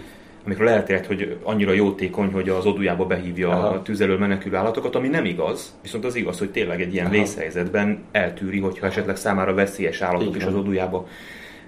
[0.46, 3.68] amikor elterjedt, hogy annyira jótékony, hogy az odujába behívja Aha.
[3.68, 7.16] a tüzelő menekülő állatokat, ami nem igaz, viszont az igaz, hogy tényleg egy ilyen Aha.
[7.16, 10.40] vészhelyzetben eltűri, hogyha esetleg számára veszélyes állatok Igen.
[10.40, 11.08] is az odujába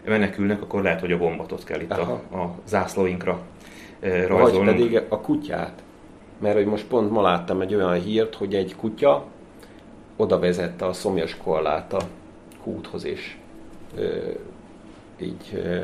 [0.05, 3.39] menekülnek, akkor lehet, hogy a bombatot kell itt a, a zászlóinkra
[4.27, 4.65] rajzolni.
[4.65, 5.83] Vagy pedig a kutyát.
[6.39, 9.25] Mert hogy most pont ma láttam egy olyan hírt, hogy egy kutya
[10.15, 12.01] oda vezette a szomjas koalát a
[13.03, 13.37] és
[13.97, 14.17] ö,
[15.19, 15.83] így ö,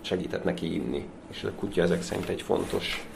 [0.00, 1.06] segített neki inni.
[1.30, 3.06] És a kutya ezek szerint egy fontos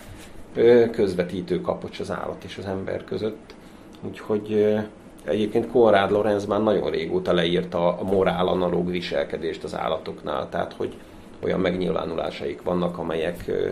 [0.55, 3.55] ö, közvetítő kapocs az állat és az ember között.
[4.03, 4.79] Úgyhogy ö,
[5.25, 10.95] egyébként Konrád Lorenz már nagyon régóta leírta a morál analóg viselkedést az állatoknál, tehát hogy
[11.41, 13.69] olyan megnyilvánulásaik vannak, amelyek ö,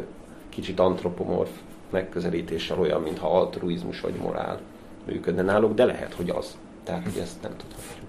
[0.49, 1.51] kicsit antropomorf
[1.91, 4.61] megközelítéssel olyan, mintha altruizmus vagy morál
[5.07, 6.57] működne náluk, de lehet, hogy az.
[6.87, 8.09] Tehát, hogy ezt nem tudhatjuk.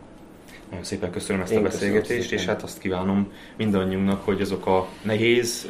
[0.70, 4.88] Nagyon szépen köszönöm ezt Én a beszélgetést, és hát azt kívánom mindannyiunknak, hogy azok a
[5.02, 5.68] nehéz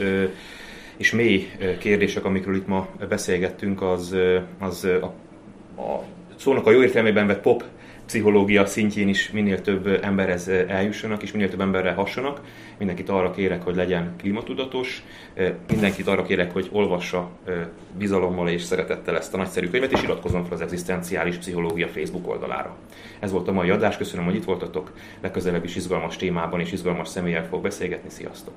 [0.97, 4.15] és mély kérdések, amikről itt ma beszélgettünk, az,
[4.59, 5.13] az a,
[5.81, 6.03] a
[6.35, 7.63] szónak a jó értelmében vett pop
[8.07, 12.41] pszichológia szintjén is minél több emberhez eljussanak, és minél több emberrel hassanak.
[12.77, 15.03] Mindenkit arra kérek, hogy legyen klímatudatos,
[15.69, 17.29] mindenkit arra kérek, hogy olvassa
[17.97, 22.75] bizalommal és szeretettel ezt a nagyszerű könyvet, és iratkozzon fel az Egzisztenciális Pszichológia Facebook oldalára.
[23.19, 24.91] Ez volt a mai adás, köszönöm, hogy itt voltatok,
[25.21, 28.53] legközelebb is izgalmas témában és izgalmas személyel fog beszélgetni, sziasztok!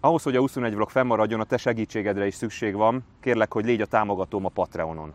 [0.00, 3.04] Ahhoz, hogy a 21 vlog fennmaradjon, a te segítségedre is szükség van.
[3.20, 5.14] Kérlek, hogy légy a támogatóm a Patreonon.